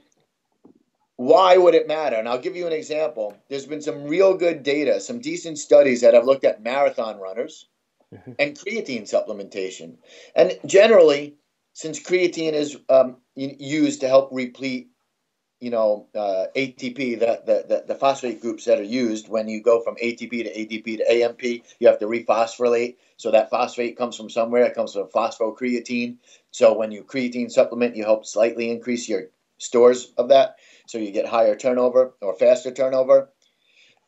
[1.15, 2.15] why would it matter?
[2.15, 3.37] And I'll give you an example.
[3.49, 7.67] There's been some real good data, some decent studies that have looked at marathon runners
[8.13, 8.31] mm-hmm.
[8.39, 9.97] and creatine supplementation.
[10.35, 11.35] And generally,
[11.73, 14.89] since creatine is um, used to help replete,
[15.59, 19.61] you know, uh, ATP, the, the, the, the, phosphate groups that are used when you
[19.61, 21.43] go from ATP to ADP to AMP,
[21.79, 22.95] you have to rephosphorylate.
[23.17, 24.63] So that phosphate comes from somewhere.
[24.63, 26.17] It comes from phosphocreatine.
[26.51, 30.55] So when you creatine supplement, you help slightly increase your stores of that.
[30.87, 33.29] So you get higher turnover or faster turnover.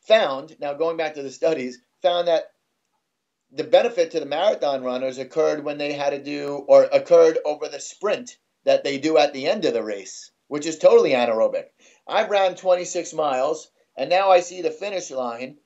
[0.08, 2.51] Found, now going back to the studies, found that
[3.52, 7.68] the benefit to the marathon runners occurred when they had to do or occurred over
[7.68, 11.66] the sprint that they do at the end of the race, which is totally anaerobic.
[12.08, 15.58] I've ran 26 miles and now I see the finish line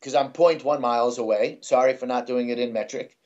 [0.00, 1.58] because I'm 0.1 miles away.
[1.62, 3.16] Sorry for not doing it in metric.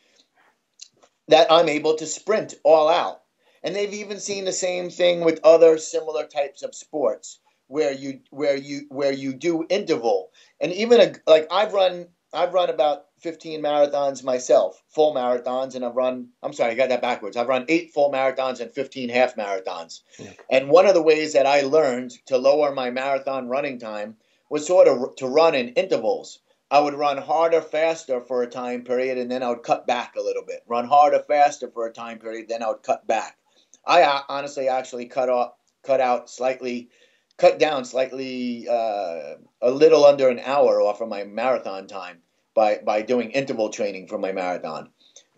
[1.29, 3.23] That I'm able to sprint all out.
[3.63, 8.21] And they've even seen the same thing with other similar types of sports where you
[8.31, 10.31] where you where you do interval.
[10.61, 15.83] And even a, like I've run I've run about 15 marathons myself, full marathons, and
[15.83, 17.39] I've run, I'm sorry, I got that backwards.
[17.39, 20.03] I've run eight full marathons and 15 half marathons.
[20.51, 24.17] And one of the ways that I learned to lower my marathon running time
[24.51, 26.41] was sort of to run in intervals.
[26.71, 30.17] I would run harder, faster for a time period, and then I would cut back
[30.17, 30.63] a little bit.
[30.67, 33.39] Run harder, faster for a time period, then I would cut back.
[33.87, 35.53] I uh, honestly actually cut off,
[35.83, 36.91] cut out slightly,
[37.39, 42.19] cut down slightly, uh, a little under an hour off of my marathon time
[42.55, 44.91] by by doing interval training for my marathon,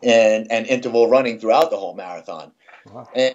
[0.03, 2.53] and and interval running throughout the whole marathon.
[2.87, 3.09] Wow.
[3.15, 3.35] And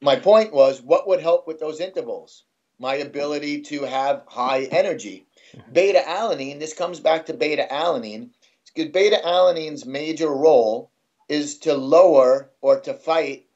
[0.00, 2.44] my point was, what would help with those intervals?
[2.78, 5.26] My ability to have high energy.
[5.72, 6.60] Beta alanine.
[6.60, 8.30] This comes back to beta alanine.
[8.74, 10.90] Because beta alanine's major role
[11.28, 13.46] is to lower or to fight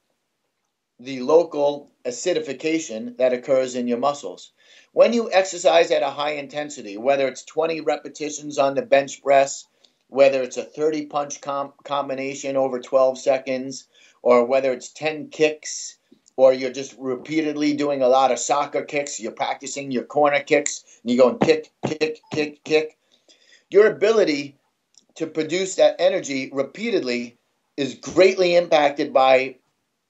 [0.99, 4.53] the local acidification that occurs in your muscles.
[4.95, 9.67] When you exercise at a high intensity, whether it's 20 repetitions on the bench press,
[10.09, 13.89] whether it's a 30 punch com- combination over 12 seconds,
[14.21, 15.97] or whether it's 10 kicks,
[16.37, 20.85] or you're just repeatedly doing a lot of soccer kicks, you're practicing your corner kicks,
[21.03, 22.99] and you're going kick, kick, kick, kick.
[23.71, 24.59] Your ability
[25.15, 27.39] to produce that energy repeatedly
[27.79, 29.57] is greatly impacted by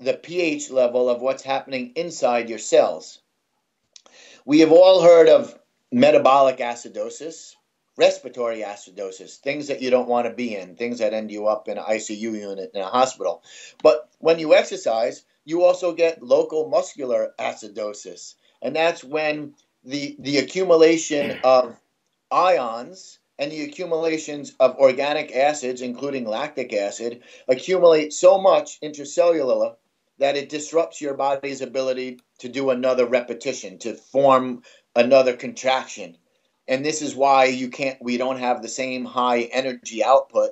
[0.00, 3.21] the pH level of what's happening inside your cells.
[4.45, 5.57] We have all heard of
[5.93, 7.55] metabolic acidosis,
[7.97, 11.68] respiratory acidosis, things that you don't want to be in, things that end you up
[11.68, 13.43] in an ICU unit in a hospital.
[13.82, 20.38] But when you exercise, you also get local muscular acidosis, and that's when the the
[20.38, 21.76] accumulation of
[22.30, 29.76] ions and the accumulations of organic acids, including lactic acid, accumulate so much intracellular
[30.18, 34.62] that it disrupts your body's ability to do another repetition, to form
[34.94, 36.16] another contraction.
[36.68, 40.50] And this is why you can't we don't have the same high energy output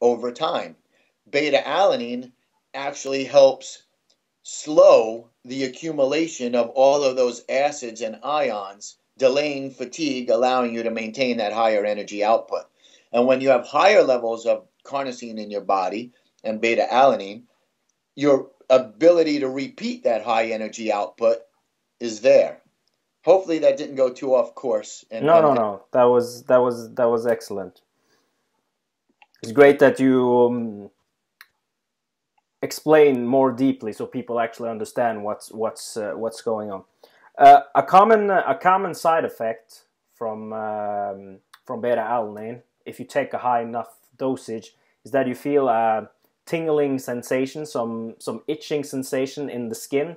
[0.00, 0.76] over time.
[1.30, 2.32] Beta alanine
[2.74, 3.84] actually helps
[4.42, 10.90] slow the accumulation of all of those acids and ions, delaying fatigue, allowing you to
[10.90, 12.64] maintain that higher energy output.
[13.12, 17.44] And when you have higher levels of carnosine in your body and beta alanine,
[18.14, 21.38] your ability to repeat that high energy output
[22.00, 22.60] is there.
[23.24, 25.04] Hopefully that didn't go too off course.
[25.10, 25.82] And, no, and no, no.
[25.92, 27.80] That was that was that was excellent.
[29.42, 30.90] It's great that you um,
[32.62, 36.84] explain more deeply so people actually understand what's what's uh, what's going on.
[37.38, 39.84] Uh, a common a common side effect
[40.14, 45.34] from um, from beta alanine, if you take a high enough dosage, is that you
[45.34, 46.08] feel a
[46.52, 50.16] tingling sensation, some some itching sensation in the skin.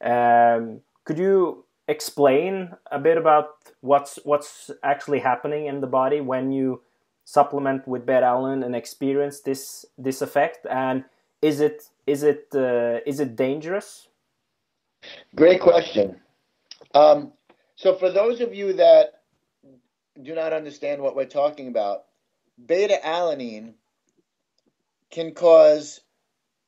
[0.00, 3.48] Um, could you explain a bit about
[3.82, 6.80] what's what's actually happening in the body when you
[7.26, 10.66] supplement with beta alanine and experience this this effect?
[10.70, 11.04] And
[11.42, 14.08] is it is it uh, is it dangerous?
[15.36, 16.16] Great question.
[16.94, 17.32] Um,
[17.76, 19.20] so for those of you that
[20.22, 22.04] do not understand what we're talking about
[22.66, 23.74] beta alanine
[25.14, 26.00] can cause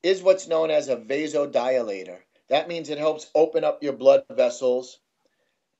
[0.03, 2.19] is what's known as a vasodilator
[2.49, 5.01] that means it helps open up your blood vessels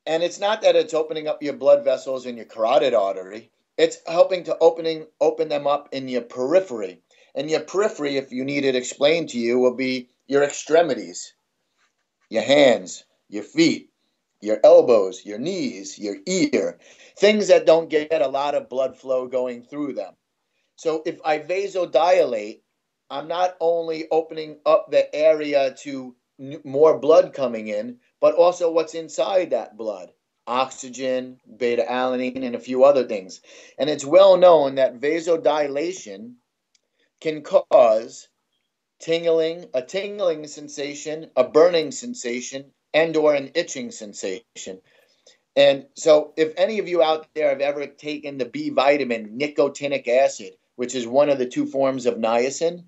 [0.07, 3.51] and it's not that it's opening up your blood vessels in your carotid artery.
[3.77, 7.03] It's helping to opening open them up in your periphery.
[7.35, 11.35] And your periphery, if you need it explained to you, will be your extremities,
[12.31, 13.91] your hands, your feet,
[14.41, 16.79] your elbows, your knees, your ear,
[17.19, 20.15] things that don't get a lot of blood flow going through them.
[20.77, 22.61] So if I vasodilate,
[23.11, 26.15] I'm not only opening up the area to
[26.65, 30.13] more blood coming in, but also what's inside that blood
[30.47, 33.41] oxygen, beta alanine, and a few other things.
[33.79, 36.35] And it's well known that vasodilation
[37.21, 38.29] can cause
[39.01, 44.81] tingling, a tingling sensation, a burning sensation, and or an itching sensation.
[45.57, 50.07] And so if any of you out there have ever taken the B vitamin nicotinic
[50.07, 52.85] acid, which is one of the two forms of niacin,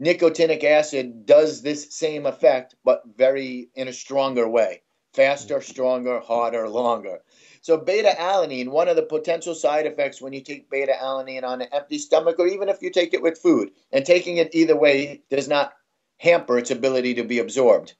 [0.00, 4.82] nicotinic acid does this same effect, but very in a stronger way
[5.14, 7.18] faster, stronger, harder, longer.
[7.60, 11.60] So, beta alanine, one of the potential side effects when you take beta alanine on
[11.60, 14.76] an empty stomach, or even if you take it with food, and taking it either
[14.76, 15.72] way does not
[16.18, 17.94] hamper its ability to be absorbed.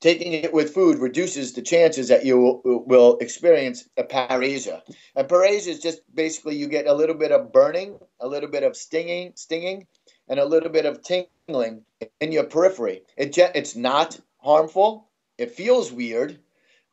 [0.00, 4.80] Taking it with food reduces the chances that you will, will experience a paresthesia.
[5.16, 8.62] And paresthesia is just basically you get a little bit of burning, a little bit
[8.62, 9.88] of stinging, stinging,
[10.28, 11.84] and a little bit of tingling
[12.20, 13.02] in your periphery.
[13.16, 15.08] It, it's not harmful.
[15.36, 16.38] It feels weird,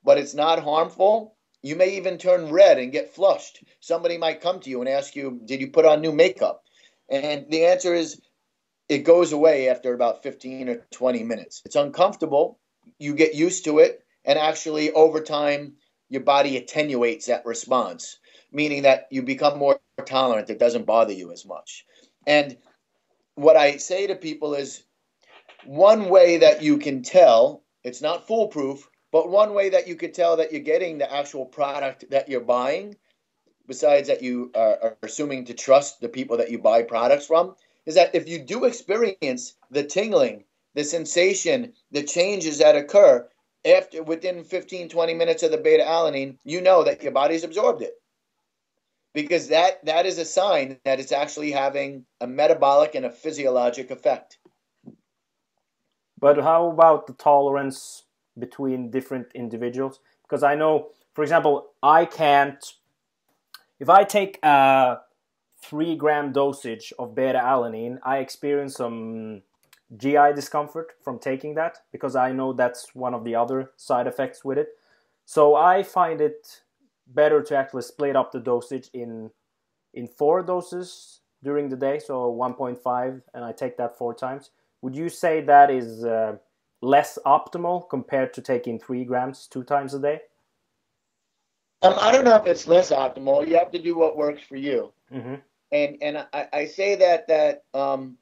[0.03, 1.36] but it's not harmful.
[1.62, 3.64] You may even turn red and get flushed.
[3.82, 6.64] Somebody might come to you and ask you, Did you put on new makeup?
[7.10, 8.20] And the answer is,
[8.89, 11.62] it goes away after about 15 or 20 minutes.
[11.66, 12.60] It's uncomfortable.
[13.00, 14.04] You get used to it.
[14.24, 15.74] And actually, over time,
[16.10, 18.18] your body attenuates that response,
[18.52, 20.50] meaning that you become more tolerant.
[20.50, 21.86] It doesn't bother you as much.
[22.26, 22.58] And
[23.36, 24.84] what I say to people is
[25.66, 30.14] one way that you can tell, it's not foolproof, but one way that you could
[30.14, 32.96] tell that you're getting the actual product that you're buying,
[33.68, 37.56] besides that you are, are assuming to trust the people that you buy products from,
[37.86, 40.44] is that if you do experience the tingling,
[40.76, 43.28] the sensation, the changes that occur
[43.66, 47.82] after within 15 20 minutes of the beta alanine, you know that your body's absorbed
[47.82, 47.94] it
[49.14, 53.90] because that that is a sign that it's actually having a metabolic and a physiologic
[53.90, 54.38] effect.
[56.20, 58.04] But how about the tolerance
[58.38, 60.00] between different individuals?
[60.24, 62.64] Because I know, for example, I can't.
[63.80, 65.00] If I take a
[65.62, 69.42] three gram dosage of beta alanine, I experience some
[69.98, 74.44] GI discomfort from taking that because I know that's one of the other side effects
[74.44, 74.70] with it.
[75.26, 76.62] So I find it
[77.08, 79.30] better to actually split up the dosage in
[79.94, 84.50] in four doses during the day, so 1.5, and I take that four times.
[84.82, 86.36] Would you say that is uh,
[86.82, 90.20] less optimal compared to taking three grams two times a day?
[91.82, 93.48] Um, I don't know if it's less optimal.
[93.48, 94.92] You have to do what works for you.
[95.14, 95.36] Mm-hmm.
[95.72, 98.18] And and I, I say that that um,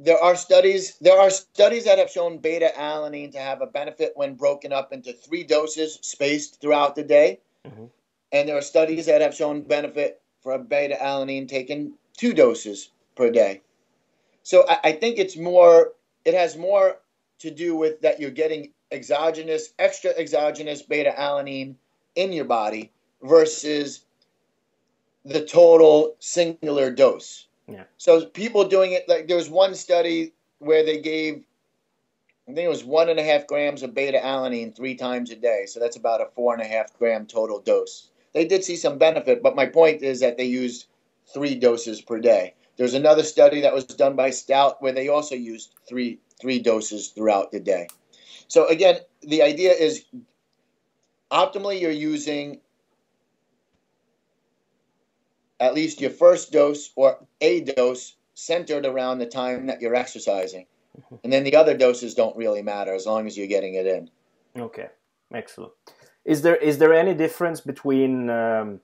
[0.00, 4.12] there are studies there are studies that have shown beta alanine to have a benefit
[4.14, 7.40] when broken up into three doses spaced throughout the day.
[7.66, 7.86] Mm-hmm.
[8.32, 13.30] and there are studies that have shown benefit for beta alanine taken two doses per
[13.30, 13.60] day.
[14.44, 15.92] So I, I think it's more
[16.24, 17.00] it has more
[17.40, 21.74] to do with that you're getting exogenous extra exogenous beta alanine
[22.14, 22.92] in your body
[23.22, 24.04] versus
[25.24, 27.84] the total singular dose yeah.
[27.96, 31.44] So people doing it like there was one study where they gave
[32.48, 35.36] I think it was one and a half grams of beta alanine three times a
[35.36, 35.66] day.
[35.66, 38.08] So that's about a four and a half gram total dose.
[38.32, 40.86] They did see some benefit, but my point is that they used
[41.26, 42.54] three doses per day.
[42.78, 47.08] There's another study that was done by Stout where they also used three three doses
[47.08, 47.88] throughout the day.
[48.46, 50.04] So again, the idea is
[51.30, 52.60] optimally you're using
[55.60, 60.66] at least your first dose or a dose centered around the time that you're exercising.
[60.96, 61.16] Mm-hmm.
[61.24, 64.10] And then the other doses don't really matter as long as you're getting it in.
[64.56, 64.88] Okay,
[65.34, 65.72] excellent.
[66.24, 68.80] Is there is there any difference between um,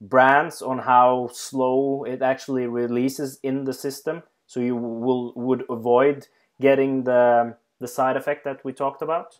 [0.00, 4.22] brands on how slow it actually releases in the system?
[4.46, 6.28] So you will would avoid
[6.60, 9.38] getting the the side effect that we talked about.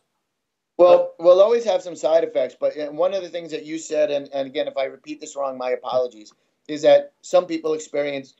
[0.79, 4.11] Well, we'll always have some side effects, but one of the things that you said,
[4.11, 6.33] and, and again, if I repeat this wrong, my apologies,
[6.69, 8.35] is that some people experience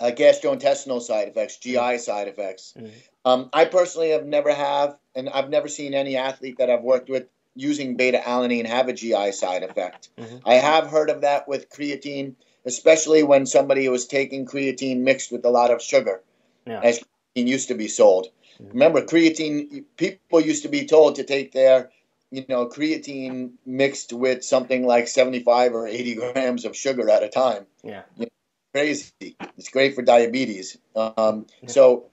[0.00, 1.98] uh, gastrointestinal side effects, GI mm-hmm.
[1.98, 2.74] side effects.
[2.76, 2.88] Mm-hmm.
[3.24, 7.10] Um, I personally have never have, and I've never seen any athlete that I've worked
[7.10, 10.08] with using beta alanine have a GI side effect.
[10.16, 10.38] Mm-hmm.
[10.46, 12.34] I have heard of that with creatine,
[12.64, 16.22] especially when somebody was taking creatine mixed with a lot of sugar,
[16.66, 16.80] yeah.
[16.82, 18.28] as creatine used to be sold.
[18.54, 18.72] Mm-hmm.
[18.72, 21.90] Remember, creatine people used to be told to take their
[22.30, 27.28] you know, creatine mixed with something like 75 or 80 grams of sugar at a
[27.28, 27.66] time.
[27.82, 28.02] Yeah.
[28.16, 28.30] You know,
[28.72, 29.36] crazy.
[29.58, 30.78] It's great for diabetes.
[30.94, 32.06] Um, so,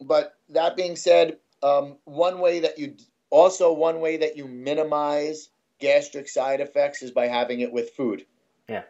[0.00, 2.94] but that being said, um, one way that you
[3.30, 5.50] also one way that you minimize
[5.80, 8.24] gastric side effects is by having it with food.
[8.68, 8.84] Yeah.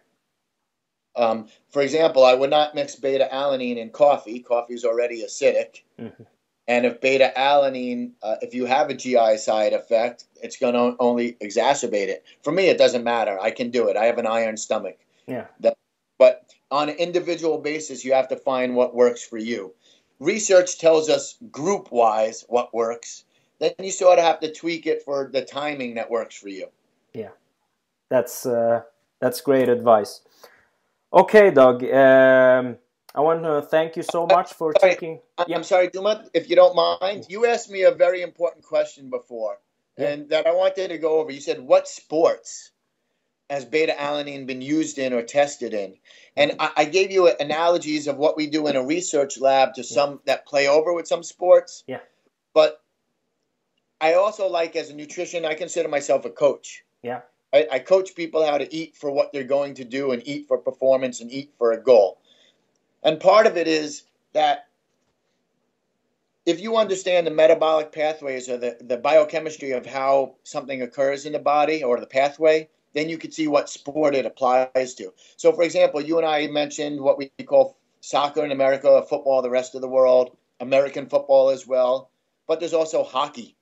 [1.17, 4.41] Um, for example, I would not mix beta alanine in coffee.
[4.41, 5.83] Coffee is already acidic.
[5.99, 6.23] Mm-hmm.
[6.69, 10.95] And if beta alanine, uh, if you have a GI side effect, it's going to
[11.01, 12.25] only exacerbate it.
[12.45, 13.41] For me, it doesn't matter.
[13.41, 13.97] I can do it.
[13.97, 14.99] I have an iron stomach.
[15.27, 15.47] Yeah.
[15.61, 15.79] That,
[16.19, 19.73] but on an individual basis, you have to find what works for you.
[20.21, 23.25] Research tells us group wise what works.
[23.61, 26.69] Then you sort of have to tweak it for the timing that works for you.
[27.15, 27.31] Yeah,
[28.11, 28.83] that's uh,
[29.21, 30.21] that's great advice.
[31.13, 31.83] Okay, Doug.
[31.85, 32.77] Um,
[33.19, 35.21] I want to thank you so much for sorry, taking.
[35.39, 37.27] I'm sorry, Duma, if you don't mind.
[37.29, 39.59] You asked me a very important question before,
[39.97, 40.11] yeah.
[40.11, 41.33] and that I wanted to go over.
[41.33, 42.71] You said, "What sports
[43.51, 45.97] has beta alanine been used in or tested in?"
[46.37, 46.61] And mm-hmm.
[46.61, 50.11] I, I gave you analogies of what we do in a research lab to some
[50.11, 50.19] yeah.
[50.27, 51.83] that play over with some sports.
[51.89, 51.99] Yeah.
[52.55, 52.81] But
[54.01, 56.85] I also like, as a nutrition, I consider myself a coach.
[57.03, 57.23] Yeah.
[57.53, 60.47] I, I coach people how to eat for what they're going to do and eat
[60.47, 62.21] for performance and eat for a goal.
[63.03, 64.67] And part of it is that
[66.47, 71.33] if you understand the metabolic pathways or the, the biochemistry of how something occurs in
[71.33, 75.13] the body or the pathway, then you can see what sport it applies to.
[75.37, 79.51] So, for example, you and I mentioned what we call soccer in America, football the
[79.51, 82.11] rest of the world, American football as well.
[82.47, 83.57] But there's also hockey.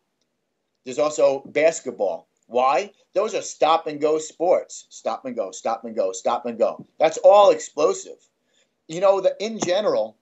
[0.85, 2.29] There's also basketball.
[2.47, 2.93] Why?
[3.15, 4.87] Those are stop and go sports.
[4.91, 6.87] Stop and go, stop and go, stop and go.
[7.01, 8.19] That's all explosive
[8.89, 10.17] you know, the, in general,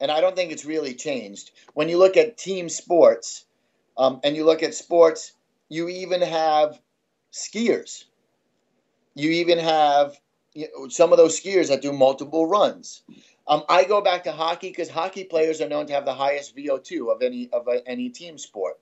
[0.00, 3.44] and I don't think it's really changed, when you look at team sports
[3.96, 5.32] um, and you look at sports,
[5.68, 6.80] you even have
[7.32, 8.04] skiers.
[9.14, 10.18] You even have
[10.54, 13.02] you know, some of those skiers that do multiple runs.
[13.46, 16.56] Um, I go back to hockey because hockey players are known to have the highest
[16.56, 18.78] VO2 of any of a, any team sport.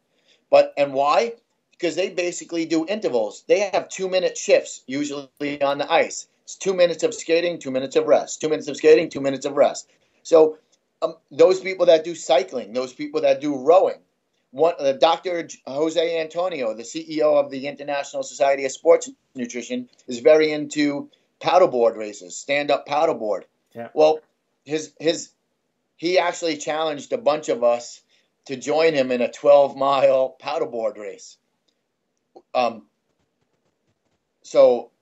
[0.50, 1.34] But and why?
[1.72, 3.44] Because they basically do intervals.
[3.46, 6.26] They have two minute shifts usually on the ice.
[6.48, 8.40] It's two minutes of skating, two minutes of rest.
[8.40, 9.86] Two minutes of skating, two minutes of rest.
[10.22, 10.56] So
[11.02, 13.98] um, those people that do cycling, those people that do rowing,
[14.50, 15.46] one, uh, Dr.
[15.66, 21.98] Jose Antonio, the CEO of the International Society of Sports Nutrition, is very into paddleboard
[21.98, 23.42] races, stand-up paddleboard.
[23.74, 23.88] Yeah.
[23.92, 24.20] Well,
[24.64, 25.28] his his
[25.96, 28.00] he actually challenged a bunch of us
[28.46, 31.36] to join him in a 12-mile paddleboard race.
[32.54, 32.86] Um,
[34.42, 34.92] so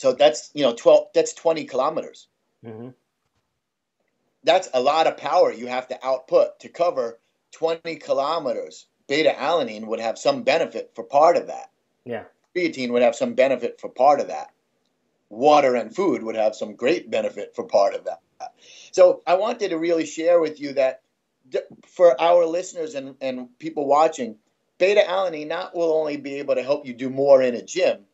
[0.00, 1.08] so that's you know twelve.
[1.14, 2.26] That's twenty kilometers.
[2.64, 2.88] Mm-hmm.
[4.44, 7.18] That's a lot of power you have to output to cover
[7.52, 8.86] twenty kilometers.
[9.08, 11.70] Beta alanine would have some benefit for part of that.
[12.06, 12.24] Yeah.
[12.56, 14.52] Creatine would have some benefit for part of that.
[15.28, 18.22] Water and food would have some great benefit for part of that.
[18.92, 21.02] So I wanted to really share with you that
[21.86, 24.36] for our listeners and, and people watching,
[24.78, 28.06] beta alanine not will only be able to help you do more in a gym,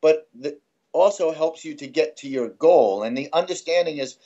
[0.00, 0.58] but the,
[0.96, 3.02] also helps you to get to your goal.
[3.04, 4.18] And the understanding is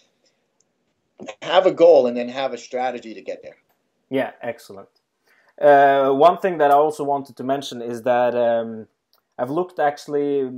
[1.42, 3.58] have a goal and then have a strategy to get there.
[4.08, 4.88] Yeah, excellent.
[5.60, 8.86] Uh, one thing that I also wanted to mention is that um,
[9.38, 10.50] I've looked actually,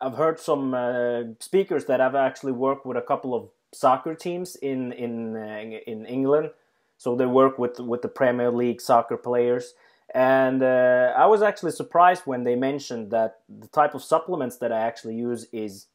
[0.00, 4.56] I've heard some uh, speakers that have actually worked with a couple of soccer teams
[4.56, 6.50] in in uh, in England.
[6.98, 9.74] So they work with with the Premier League soccer players,
[10.14, 14.72] and uh, I was actually surprised when they mentioned that the type of supplements that
[14.72, 15.86] I actually use is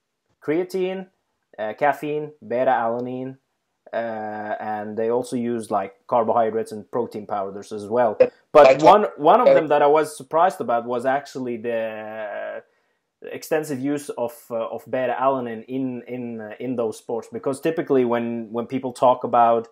[0.41, 1.07] creatine,
[1.59, 3.37] uh, caffeine, beta alanine,
[3.91, 8.17] uh, and they also use like carbohydrates and protein powders as well.
[8.51, 12.63] But one one of them that I was surprised about was actually the
[13.31, 18.05] extensive use of uh, of beta alanine in in uh, in those sports because typically
[18.05, 19.67] when when people talk about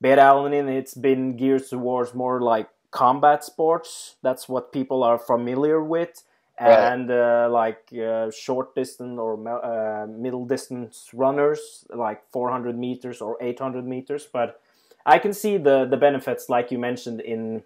[0.00, 4.14] beta alanine, it's been geared towards more like combat sports.
[4.22, 6.22] That's what people are familiar with.
[6.56, 13.36] And uh, like uh, short distance or uh, middle distance runners like 400 meters or
[13.40, 14.28] 800 meters.
[14.32, 14.60] But
[15.06, 17.62] i can see the the benefits like you mentioned in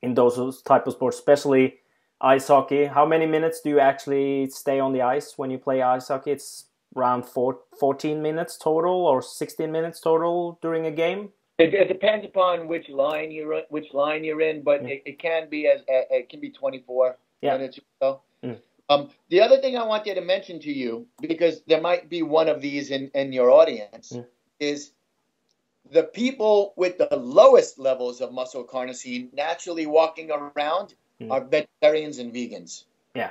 [0.00, 1.80] in those type of sports especially
[2.20, 2.84] ice hockey.
[2.86, 6.30] How many minutes do you actually stay on the ice when you play ice hockey?
[6.30, 11.88] It's around four, 14 minutes total or 16 minutes total during a game it, it
[11.88, 14.90] depends upon which line you're which line you're in but mm.
[14.90, 17.56] it, it, can be as it can be 24 yeah.
[17.56, 17.82] minutes or
[18.42, 18.48] so.
[18.48, 18.58] Mm.
[18.90, 22.48] Um, the other thing I wanted to mention to you, because there might be one
[22.48, 24.26] of these in, in your audience, mm.
[24.60, 24.92] is
[25.90, 31.30] the people with the lowest levels of muscle carnosine naturally walking around mm.
[31.30, 32.84] are vegetarians and vegans.
[33.14, 33.30] Yeah.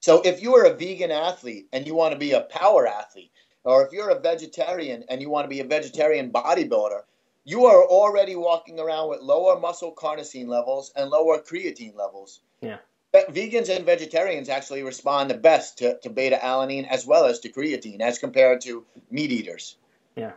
[0.00, 3.32] So if you are a vegan athlete and you want to be a power athlete,
[3.64, 7.02] or if you're a vegetarian and you want to be a vegetarian bodybuilder,
[7.44, 12.40] you are already walking around with lower muscle carnosine levels and lower creatine levels.
[12.60, 12.78] Yeah
[13.14, 17.48] vegans and vegetarians actually respond the best to, to beta alanine as well as to
[17.50, 19.76] creatine as compared to meat eaters.
[20.16, 20.32] Yeah.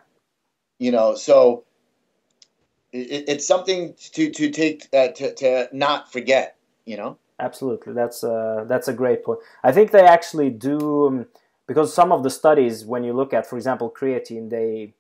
[0.80, 1.66] You know, so
[2.92, 6.58] it, it's something to to take uh, to to not forget.
[6.86, 7.18] You know.
[7.40, 9.40] Absolutely, that's uh, that's a great point.
[9.64, 11.26] I think they actually do um,
[11.72, 14.94] because some of the studies, when you look at, for example, creatine, they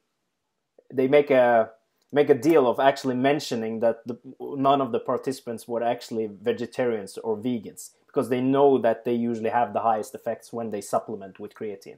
[0.89, 1.69] they make a
[2.13, 7.17] make a deal of actually mentioning that the, none of the participants were actually vegetarians
[7.17, 11.41] or vegans because they know that they usually have the highest effects when they supplement
[11.41, 11.97] with creatine.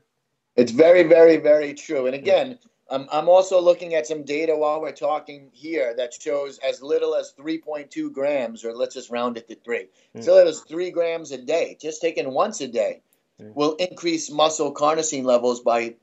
[0.56, 2.08] It's very, very, very true.
[2.08, 2.58] And again,
[2.90, 7.14] I'm, I'm also looking at some data while we're talking here that shows as little
[7.14, 10.20] as 3.2 grams, or let's just round it to three, mm.
[10.20, 13.02] as little as three grams a day, just taken once a day.
[13.40, 15.96] Will increase muscle carnosine levels by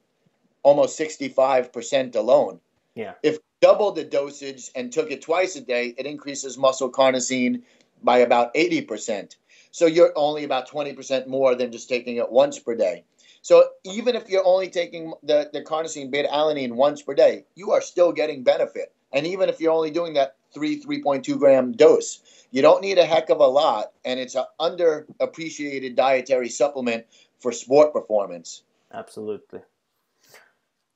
[0.62, 2.60] almost 65% alone.
[2.94, 3.14] Yeah.
[3.22, 7.62] If double the dosage and took it twice a day, it increases muscle carnosine
[8.02, 9.36] by about 80%.
[9.70, 13.04] So you're only about 20% more than just taking it once per day.
[13.42, 17.70] So even if you're only taking the, the carnosine beta alanine once per day, you
[17.70, 18.92] are still getting benefit.
[19.12, 22.20] And even if you're only doing that 3, 3.2 gram dose,
[22.50, 23.92] you don't need a heck of a lot.
[24.04, 27.06] And it's an underappreciated dietary supplement
[27.38, 28.62] for sport performance.
[28.92, 29.60] Absolutely.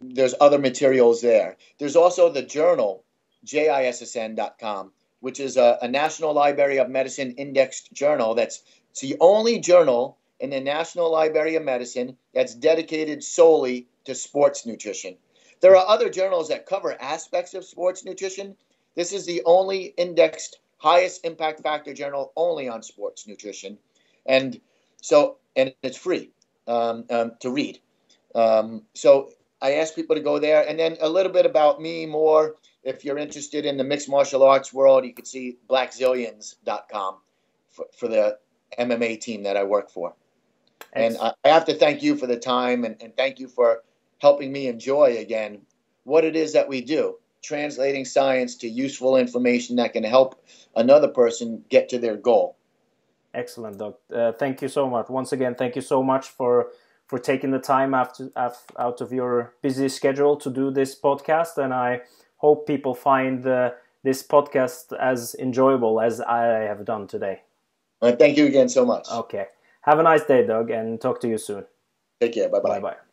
[0.01, 1.57] there's other materials there.
[1.77, 3.03] There's also the journal
[3.45, 8.35] jissn.com, which is a, a, National Library of Medicine indexed journal.
[8.35, 8.61] That's
[8.99, 15.17] the only journal in the National Library of Medicine that's dedicated solely to sports nutrition.
[15.61, 18.55] There are other journals that cover aspects of sports nutrition.
[18.95, 23.77] This is the only indexed highest impact factor journal only on sports nutrition,
[24.25, 24.59] and
[25.01, 26.31] so and it's free
[26.67, 27.79] um, um, to read.
[28.33, 29.29] Um, so
[29.61, 33.05] I ask people to go there, and then a little bit about me more if
[33.05, 37.17] you're interested in the mixed martial arts world, you can see blackzilians.com
[37.69, 38.37] for, for the
[38.79, 40.15] MMA team that I work for.
[40.93, 43.83] And I, I have to thank you for the time and, and thank you for
[44.21, 45.61] helping me enjoy again
[46.03, 50.43] what it is that we do, translating science to useful information that can help
[50.75, 52.55] another person get to their goal.
[53.33, 53.99] Excellent, Doc.
[54.13, 55.09] Uh, thank you so much.
[55.09, 56.69] Once again, thank you so much for
[57.07, 61.57] for taking the time after, out of your busy schedule to do this podcast.
[61.57, 62.03] And I
[62.37, 67.41] hope people find uh, this podcast as enjoyable as I have done today.
[68.01, 69.09] thank you again so much.
[69.11, 69.47] Okay.
[69.81, 71.65] Have a nice day, Doug, and talk to you soon.
[72.21, 72.47] Take care.
[72.47, 72.79] Bye bye.
[72.79, 73.10] Bye bye.